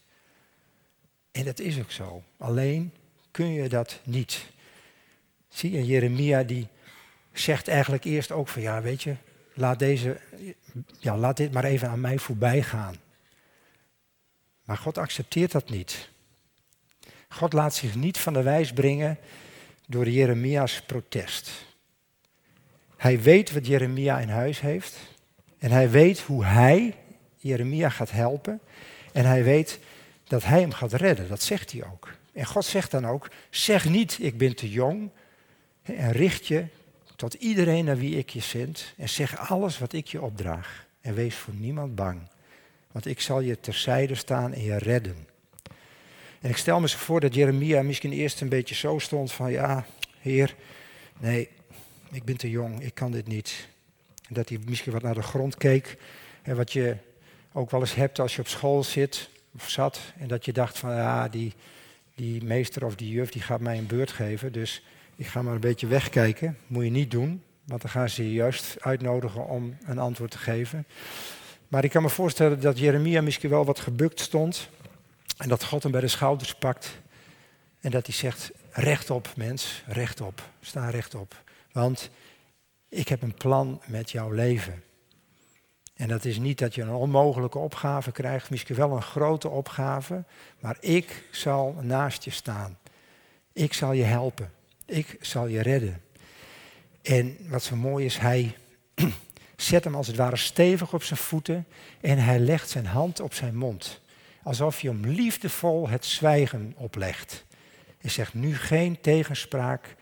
En 1.33 1.45
dat 1.45 1.59
is 1.61 1.79
ook 1.79 1.91
zo. 1.91 2.23
Alleen 2.37 2.93
kun 3.31 3.53
je 3.53 3.69
dat 3.69 4.01
niet. 4.05 4.47
Zie 5.49 5.71
je, 5.71 5.87
Jeremia 5.87 6.43
die 6.43 6.69
zegt 7.39 7.69
eigenlijk 7.69 8.05
eerst 8.05 8.33
ook 8.33 8.49
van, 8.49 8.63
ja, 8.63 8.83
weet 8.83 9.03
je, 9.03 9.15
laat, 9.55 9.79
deze, 9.79 10.21
ja, 10.99 11.17
laat 11.17 11.37
dit 11.37 11.53
maar 11.53 11.65
even 11.65 11.89
aan 11.89 12.01
mij 12.01 12.19
voorbij 12.19 12.63
gaan. 12.63 12.97
Maar 14.65 14.77
God 14.77 14.99
accepteert 14.99 15.53
dat 15.53 15.71
niet. 15.71 16.09
God 17.29 17.53
laat 17.53 17.75
zich 17.75 17.95
niet 17.95 18.19
van 18.19 18.33
de 18.33 18.43
wijs 18.43 18.73
brengen 18.73 19.19
door 19.87 20.09
Jeremia's 20.09 20.83
protest. 20.83 21.67
Hij 22.97 23.21
weet 23.21 23.53
wat 23.53 23.67
Jeremia 23.67 24.19
in 24.19 24.29
huis 24.29 24.61
heeft. 24.61 24.97
En 25.59 25.71
hij 25.71 25.91
weet 25.91 26.21
hoe 26.21 26.45
hij 26.45 26.95
Jeremia 27.37 27.89
gaat 27.89 28.11
helpen. 28.11 28.61
En 29.13 29.25
hij 29.25 29.45
weet 29.45 29.79
dat 30.25 30.45
hij 30.45 30.61
hem 30.61 30.73
gaat 30.73 30.93
redden. 30.93 31.29
Dat 31.29 31.43
zegt 31.43 31.73
hij 31.73 31.85
ook. 31.85 32.13
En 32.33 32.47
God 32.47 32.65
zegt 32.65 32.91
dan 32.91 33.07
ook: 33.07 33.31
zeg 33.51 33.89
niet, 33.89 34.19
ik 34.21 34.39
ben 34.39 34.57
te 34.57 34.71
jong. 34.71 35.11
En 35.83 36.13
richt 36.13 36.47
je 36.47 36.67
tot 37.19 37.35
iedereen 37.35 37.85
naar 37.85 37.97
wie 37.97 38.17
ik 38.17 38.31
je 38.31 38.41
zend. 38.41 38.95
En 38.97 39.09
zeg 39.09 39.49
alles 39.49 39.79
wat 39.79 39.93
ik 39.93 40.07
je 40.07 40.23
opdraag. 40.23 40.87
En 41.01 41.15
wees 41.15 41.35
voor 41.35 41.55
niemand 41.55 41.95
bang. 41.95 42.21
Want 42.93 43.07
ik 43.07 43.21
zal 43.21 43.41
je 43.41 43.61
terzijde 43.61 44.15
staan 44.15 44.53
en 44.53 44.63
je 44.63 44.77
redden. 44.77 45.27
En 46.41 46.51
ik 46.51 46.57
stel 46.57 46.81
me 46.81 46.89
zo 46.89 46.99
voor 46.99 47.21
dat 47.21 47.35
Jeremia 47.35 47.83
misschien 47.83 48.13
eerst 48.13 48.41
een 48.41 48.49
beetje 48.49 48.75
zo 48.75 48.99
stond 48.99 49.33
van 49.33 49.51
ja, 49.51 49.87
heer, 50.21 50.55
nee, 51.19 51.49
ik 52.11 52.25
ben 52.25 52.37
te 52.37 52.51
jong, 52.51 52.83
ik 52.83 52.95
kan 52.95 53.11
dit 53.11 53.27
niet. 53.27 53.69
En 54.29 54.35
dat 54.35 54.49
hij 54.49 54.59
misschien 54.65 54.93
wat 54.93 55.03
naar 55.03 55.15
de 55.15 55.23
grond 55.23 55.57
keek. 55.57 55.97
En 56.43 56.57
wat 56.57 56.73
je 56.73 56.97
ook 57.53 57.71
wel 57.71 57.81
eens 57.81 57.95
hebt 57.95 58.19
als 58.19 58.35
je 58.35 58.41
op 58.41 58.49
school 58.49 58.83
zit 58.83 59.29
of 59.55 59.69
zat. 59.69 60.01
En 60.19 60.29
dat 60.29 60.45
je 60.45 60.53
dacht 60.53 60.79
van 60.79 60.95
ja, 60.95 61.29
die, 61.29 61.53
die 62.15 62.45
meester 62.45 62.85
of 62.85 62.95
die 62.95 63.11
juf 63.11 63.31
die 63.31 63.43
gaat 63.43 63.61
mij 63.61 63.79
een 63.79 63.87
beurt 63.87 64.13
geven. 64.13 64.53
Dus 64.53 64.83
ik 65.19 65.27
ga 65.27 65.43
maar 65.43 65.55
een 65.55 65.61
beetje 65.61 65.87
wegkijken. 65.87 66.59
Moet 66.67 66.85
je 66.85 66.91
niet 66.91 67.11
doen, 67.11 67.43
want 67.65 67.83
dan 67.83 67.91
gaan 67.91 68.09
ze 68.09 68.23
je 68.23 68.33
juist 68.33 68.77
uitnodigen 68.81 69.47
om 69.47 69.77
een 69.85 69.99
antwoord 69.99 70.31
te 70.31 70.39
geven. 70.39 70.87
Maar 71.69 71.85
ik 71.85 71.91
kan 71.91 72.03
me 72.03 72.09
voorstellen 72.09 72.61
dat 72.61 72.79
Jeremia 72.79 73.23
misschien 73.23 73.51
wel 73.51 73.65
wat 73.65 73.81
gebukt 73.81 74.21
stond. 74.21 74.69
En 75.37 75.49
dat 75.49 75.65
God 75.65 75.83
hem 75.83 75.93
bij 75.93 76.01
de 76.01 76.09
schouders 76.09 76.55
pakt. 76.55 77.01
En 77.81 77.91
dat 77.91 78.07
hij 78.07 78.15
zegt, 78.15 78.51
rechtop 78.71 79.33
mens, 79.37 79.83
rechtop, 79.87 80.43
sta 80.61 80.91
rechtop. 80.91 81.43
Want 81.73 82.11
ik 82.89 83.09
heb 83.09 83.23
een 83.23 83.35
plan 83.35 83.81
met 83.87 84.11
jouw 84.11 84.31
leven. 84.31 84.83
En 85.95 86.09
dat 86.09 86.25
is 86.25 86.39
niet 86.39 86.59
dat 86.59 86.75
je 86.75 86.83
een 86.83 86.93
onmogelijke 86.93 87.59
opgave 87.59 88.13
krijgt, 88.13 88.51
misschien 88.51 88.77
wel 88.77 88.93
een 88.93 89.03
grote 89.03 89.49
opgave, 89.49 90.25
maar 90.61 90.77
ik 90.81 91.25
zal 91.31 91.77
naast 91.81 92.25
je 92.25 92.31
staan. 92.31 92.79
Ik 93.53 93.73
zal 93.73 93.93
je 93.93 94.05
helpen. 94.05 94.57
Ik 94.89 95.17
zal 95.21 95.47
je 95.47 95.63
redden. 95.63 96.03
En 97.03 97.37
wat 97.49 97.63
zo 97.63 97.77
mooi 97.77 98.05
is, 98.05 98.19
hij 98.19 98.57
zet 99.57 99.85
hem 99.85 99.95
als 99.95 100.07
het 100.07 100.17
ware 100.17 100.37
stevig 100.37 100.93
op 100.95 101.03
zijn 101.03 101.19
voeten 101.19 101.67
en 102.01 102.19
hij 102.19 102.39
legt 102.39 102.71
zijn 102.71 102.87
hand 102.87 103.21
op 103.21 103.35
zijn 103.35 103.57
mond. 103.57 104.01
Alsof 104.43 104.81
je 104.81 104.89
hem 104.89 105.07
liefdevol 105.07 105.89
het 105.89 106.05
zwijgen 106.05 106.75
oplegt. 106.77 107.45
Hij 107.99 108.11
zegt 108.11 108.35
nu 108.35 108.57
geen 108.57 109.01
tegenspraak, 109.01 109.95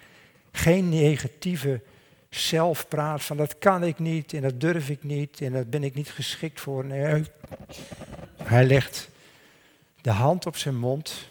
geen 0.52 0.88
negatieve 0.88 1.82
zelfpraat 2.30 3.22
van 3.22 3.36
dat 3.36 3.58
kan 3.58 3.84
ik 3.84 3.98
niet 3.98 4.32
en 4.32 4.42
dat 4.42 4.60
durf 4.60 4.88
ik 4.88 5.02
niet 5.02 5.40
en 5.40 5.52
dat 5.52 5.70
ben 5.70 5.84
ik 5.84 5.94
niet 5.94 6.10
geschikt 6.10 6.60
voor. 6.60 6.84
Nee. 6.84 7.24
Hij 8.42 8.64
legt 8.64 9.08
de 10.00 10.10
hand 10.10 10.46
op 10.46 10.56
zijn 10.56 10.76
mond 10.78 11.28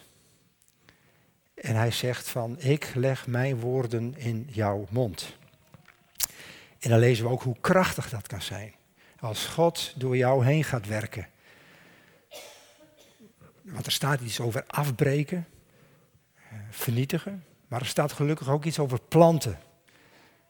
en 1.56 1.74
hij 1.74 1.90
zegt 1.90 2.28
van 2.28 2.60
ik 2.60 2.92
leg 2.94 3.26
mijn 3.26 3.60
woorden 3.60 4.18
in 4.18 4.48
jouw 4.50 4.86
mond. 4.90 5.36
En 6.78 6.90
dan 6.90 6.98
lezen 6.98 7.24
we 7.24 7.30
ook 7.30 7.42
hoe 7.42 7.56
krachtig 7.60 8.08
dat 8.08 8.26
kan 8.26 8.42
zijn. 8.42 8.74
Als 9.20 9.46
God 9.46 9.92
door 9.96 10.16
jou 10.16 10.44
heen 10.44 10.64
gaat 10.64 10.86
werken. 10.86 11.28
Want 13.62 13.86
er 13.86 13.92
staat 13.92 14.20
iets 14.20 14.40
over 14.40 14.64
afbreken, 14.66 15.46
eh, 16.34 16.58
vernietigen. 16.70 17.44
Maar 17.68 17.80
er 17.80 17.86
staat 17.86 18.12
gelukkig 18.12 18.48
ook 18.48 18.64
iets 18.64 18.78
over 18.78 19.00
planten 19.00 19.58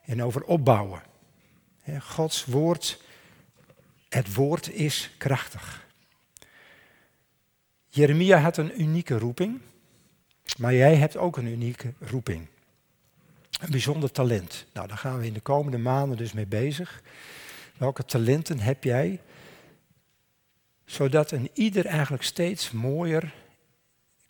en 0.02 0.22
over 0.22 0.42
opbouwen. 0.42 1.02
Gods 2.00 2.44
woord, 2.44 3.02
het 4.08 4.34
woord 4.34 4.70
is 4.70 5.10
krachtig. 5.18 5.86
Jeremia 7.88 8.38
had 8.38 8.56
een 8.56 8.80
unieke 8.80 9.18
roeping, 9.18 9.60
maar 10.58 10.74
jij 10.74 10.94
hebt 10.94 11.16
ook 11.16 11.36
een 11.36 11.46
unieke 11.46 11.92
roeping. 11.98 12.46
Een 13.60 13.70
bijzonder 13.70 14.12
talent. 14.12 14.66
Nou, 14.72 14.88
daar 14.88 14.98
gaan 14.98 15.18
we 15.18 15.26
in 15.26 15.32
de 15.32 15.40
komende 15.40 15.78
maanden 15.78 16.16
dus 16.16 16.32
mee 16.32 16.46
bezig. 16.46 17.02
Welke 17.76 18.04
talenten 18.04 18.58
heb 18.58 18.84
jij? 18.84 19.20
Zodat 20.84 21.30
een 21.30 21.50
ieder 21.52 21.86
eigenlijk 21.86 22.22
steeds 22.22 22.70
mooier 22.70 23.34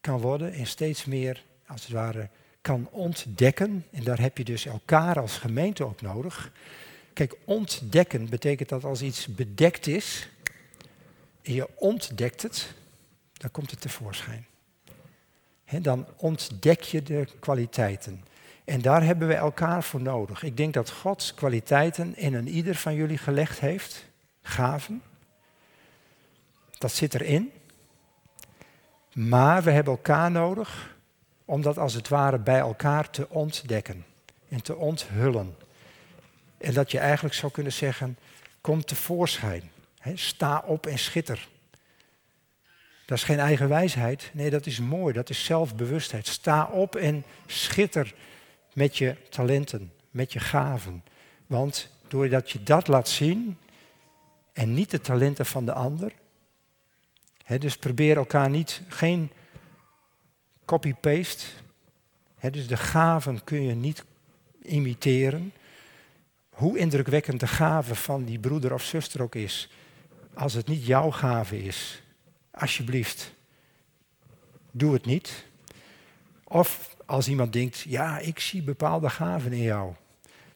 kan 0.00 0.20
worden 0.20 0.52
en 0.52 0.66
steeds 0.66 1.04
meer, 1.04 1.44
als 1.66 1.82
het 1.82 1.92
ware, 1.92 2.28
kan 2.60 2.88
ontdekken. 2.90 3.84
En 3.90 4.04
daar 4.04 4.20
heb 4.20 4.38
je 4.38 4.44
dus 4.44 4.66
elkaar 4.66 5.20
als 5.20 5.38
gemeente 5.38 5.84
ook 5.84 6.00
nodig. 6.00 6.52
Kijk, 7.12 7.36
ontdekken 7.44 8.28
betekent 8.28 8.68
dat 8.68 8.84
als 8.84 9.02
iets 9.02 9.26
bedekt 9.26 9.86
is, 9.86 10.28
en 11.42 11.52
je 11.52 11.68
ontdekt 11.74 12.42
het, 12.42 12.74
dan 13.32 13.50
komt 13.50 13.70
het 13.70 13.80
tevoorschijn. 13.80 14.46
Dan 15.70 16.06
ontdek 16.16 16.80
je 16.80 17.02
de 17.02 17.26
kwaliteiten. 17.40 18.24
En 18.64 18.80
daar 18.80 19.02
hebben 19.02 19.28
we 19.28 19.34
elkaar 19.34 19.82
voor 19.82 20.02
nodig. 20.02 20.42
Ik 20.42 20.56
denk 20.56 20.74
dat 20.74 20.90
God 20.90 21.32
kwaliteiten 21.34 22.16
in 22.16 22.34
een 22.34 22.48
ieder 22.48 22.74
van 22.74 22.94
jullie 22.94 23.18
gelegd 23.18 23.60
heeft, 23.60 24.06
gaven. 24.42 25.02
Dat 26.78 26.92
zit 26.92 27.14
erin. 27.14 27.52
Maar 29.12 29.62
we 29.62 29.70
hebben 29.70 29.92
elkaar 29.92 30.30
nodig 30.30 30.96
om 31.44 31.62
dat 31.62 31.78
als 31.78 31.94
het 31.94 32.08
ware 32.08 32.38
bij 32.38 32.58
elkaar 32.58 33.10
te 33.10 33.28
ontdekken 33.28 34.04
en 34.48 34.62
te 34.62 34.76
onthullen. 34.76 35.56
En 36.58 36.74
dat 36.74 36.90
je 36.90 36.98
eigenlijk 36.98 37.34
zou 37.34 37.52
kunnen 37.52 37.72
zeggen, 37.72 38.18
kom 38.60 38.84
tevoorschijn. 38.84 39.70
Sta 40.14 40.62
op 40.66 40.86
en 40.86 40.98
schitter. 40.98 41.48
Dat 43.06 43.18
is 43.18 43.24
geen 43.24 43.38
eigen 43.38 43.68
wijsheid. 43.68 44.30
Nee, 44.32 44.50
dat 44.50 44.66
is 44.66 44.80
mooi. 44.80 45.12
Dat 45.12 45.30
is 45.30 45.44
zelfbewustheid. 45.44 46.26
Sta 46.26 46.64
op 46.64 46.96
en 46.96 47.24
schitter 47.46 48.14
met 48.72 48.96
je 48.96 49.16
talenten, 49.30 49.92
met 50.10 50.32
je 50.32 50.40
gaven. 50.40 51.04
Want 51.46 51.90
doordat 52.08 52.50
je 52.50 52.62
dat 52.62 52.88
laat 52.88 53.08
zien 53.08 53.58
en 54.52 54.74
niet 54.74 54.90
de 54.90 55.00
talenten 55.00 55.46
van 55.46 55.64
de 55.64 55.72
ander. 55.72 56.12
Dus 57.58 57.76
probeer 57.76 58.16
elkaar 58.16 58.50
niet, 58.50 58.82
geen 58.88 59.30
copy-paste. 60.64 61.44
Dus 62.50 62.66
de 62.66 62.76
gaven 62.76 63.44
kun 63.44 63.62
je 63.62 63.74
niet 63.74 64.04
imiteren. 64.62 65.52
Hoe 66.50 66.78
indrukwekkend 66.78 67.40
de 67.40 67.46
gave 67.46 67.94
van 67.94 68.24
die 68.24 68.38
broeder 68.38 68.72
of 68.72 68.82
zuster 68.82 69.22
ook 69.22 69.34
is. 69.34 69.70
Als 70.34 70.52
het 70.52 70.66
niet 70.66 70.86
jouw 70.86 71.10
gave 71.10 71.62
is, 71.62 72.02
alsjeblieft, 72.56 73.34
doe 74.70 74.92
het 74.92 75.04
niet. 75.04 75.44
Of 76.44 76.96
als 77.06 77.28
iemand 77.28 77.52
denkt, 77.52 77.80
ja, 77.80 78.18
ik 78.18 78.38
zie 78.38 78.62
bepaalde 78.62 79.10
gaven 79.10 79.52
in 79.52 79.62
jou. 79.62 79.94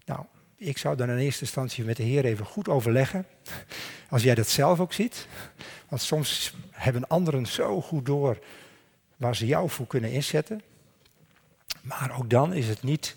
Nou, 0.05 0.25
ik 0.57 0.79
zou 0.79 0.97
dan 0.97 1.11
in 1.11 1.19
eerste 1.19 1.45
instantie 1.45 1.85
met 1.85 1.97
de 1.97 2.03
Heer 2.03 2.25
even 2.25 2.47
goed 2.47 2.69
overleggen. 2.69 3.27
Als 4.09 4.23
jij 4.23 4.35
dat 4.35 4.49
zelf 4.49 4.81
ook 4.81 4.93
ziet. 4.93 5.27
Want 5.89 6.03
soms 6.03 6.55
hebben 6.71 7.09
anderen 7.09 7.47
zo 7.47 7.81
goed 7.81 8.07
door 8.07 8.39
waar 9.17 9.37
ze 9.37 9.47
jou 9.47 9.69
voor 9.71 9.87
kunnen 9.87 10.13
inzetten. 10.13 10.63
Maar 11.83 12.19
ook 12.19 12.31
dan 12.31 12.53
is 12.53 12.69
het 12.69 12.83
niet. 12.83 13.17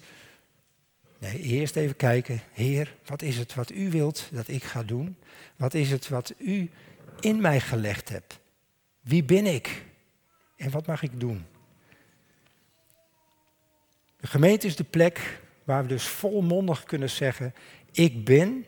Nee, 1.17 1.39
eerst 1.39 1.75
even 1.75 1.95
kijken. 1.95 2.41
Heer, 2.51 2.95
wat 3.05 3.21
is 3.21 3.37
het 3.37 3.53
wat 3.53 3.71
u 3.71 3.89
wilt 3.89 4.27
dat 4.31 4.47
ik 4.47 4.63
ga 4.63 4.83
doen? 4.83 5.17
Wat 5.55 5.73
is 5.73 5.91
het 5.91 6.09
wat 6.09 6.33
u 6.37 6.71
in 7.19 7.41
mij 7.41 7.59
gelegd 7.59 8.09
hebt? 8.09 8.39
Wie 9.03 9.23
ben 9.23 9.45
ik? 9.45 9.85
En 10.55 10.71
wat 10.71 10.87
mag 10.87 11.03
ik 11.03 11.19
doen? 11.19 11.45
De 14.19 14.27
gemeente 14.27 14.67
is 14.67 14.75
de 14.75 14.83
plek 14.83 15.41
waar 15.63 15.81
we 15.81 15.87
dus 15.87 16.07
volmondig 16.07 16.83
kunnen 16.83 17.09
zeggen: 17.09 17.53
Ik 17.91 18.25
ben, 18.25 18.65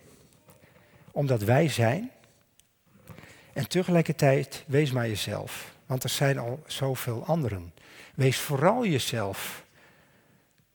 omdat 1.11 1.41
wij 1.41 1.69
zijn. 1.69 2.11
En 3.53 3.67
tegelijkertijd, 3.67 4.63
wees 4.67 4.91
maar 4.91 5.07
jezelf, 5.07 5.75
want 5.85 6.03
er 6.03 6.09
zijn 6.09 6.37
al 6.37 6.63
zoveel 6.67 7.25
anderen. 7.25 7.73
Wees 8.15 8.39
vooral 8.39 8.85
jezelf, 8.85 9.65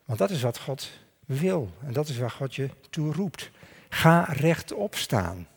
want 0.05 0.19
dat 0.19 0.31
is 0.31 0.43
wat 0.43 0.59
God 0.59 0.91
wil 1.25 1.73
en 1.87 1.93
dat 1.93 2.09
is 2.09 2.19
waar 2.19 2.31
God 2.31 2.55
je 2.55 2.71
toe 2.91 3.13
roept. 3.13 3.51
Ga 3.89 4.23
rechtop 4.23 4.95
staan 4.95 5.49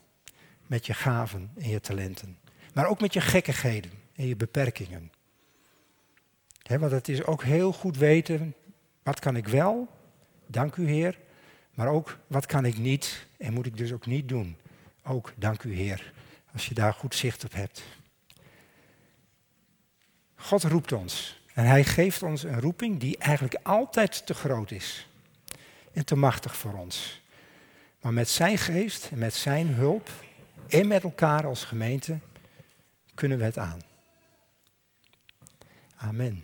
met 0.67 0.85
je 0.85 0.93
gaven 0.93 1.51
en 1.55 1.69
je 1.69 1.79
talenten, 1.79 2.37
maar 2.73 2.87
ook 2.87 3.01
met 3.01 3.13
je 3.13 3.21
gekkigheden 3.21 3.91
en 4.15 4.27
je 4.27 4.35
beperkingen. 4.35 5.11
want 6.67 6.91
het 6.91 7.07
is 7.07 7.23
ook 7.23 7.43
heel 7.43 7.73
goed 7.73 7.97
weten 7.97 8.55
wat 9.03 9.19
kan 9.19 9.35
ik 9.35 9.47
wel? 9.47 9.87
Dank 10.47 10.75
u 10.75 10.87
Heer. 10.87 11.19
Maar 11.73 11.87
ook 11.87 12.17
wat 12.27 12.45
kan 12.45 12.65
ik 12.65 12.77
niet 12.77 13.25
en 13.37 13.53
moet 13.53 13.65
ik 13.65 13.77
dus 13.77 13.91
ook 13.91 14.05
niet 14.05 14.29
doen? 14.29 14.57
Ook 15.03 15.33
dank 15.35 15.63
u 15.63 15.73
Heer, 15.73 16.13
als 16.53 16.67
je 16.67 16.73
daar 16.73 16.93
goed 16.93 17.15
zicht 17.15 17.43
op 17.43 17.53
hebt. 17.53 17.83
God 20.35 20.63
roept 20.63 20.91
ons 20.91 21.41
en 21.53 21.65
hij 21.65 21.83
geeft 21.83 22.23
ons 22.23 22.43
een 22.43 22.59
roeping 22.59 22.99
die 22.99 23.17
eigenlijk 23.17 23.55
altijd 23.63 24.25
te 24.25 24.33
groot 24.33 24.71
is 24.71 25.07
en 25.93 26.05
te 26.05 26.15
machtig 26.15 26.55
voor 26.55 26.73
ons. 26.73 27.21
Maar 28.01 28.13
met 28.13 28.29
zijn 28.29 28.57
geest 28.57 29.09
en 29.11 29.17
met 29.17 29.33
zijn 29.33 29.67
hulp 29.67 30.09
en 30.67 30.87
met 30.87 31.03
elkaar 31.03 31.45
als 31.45 31.63
gemeente 31.63 32.19
kunnen 33.15 33.37
we 33.37 33.43
het 33.43 33.57
aan. 33.57 33.81
Amen. 35.95 36.43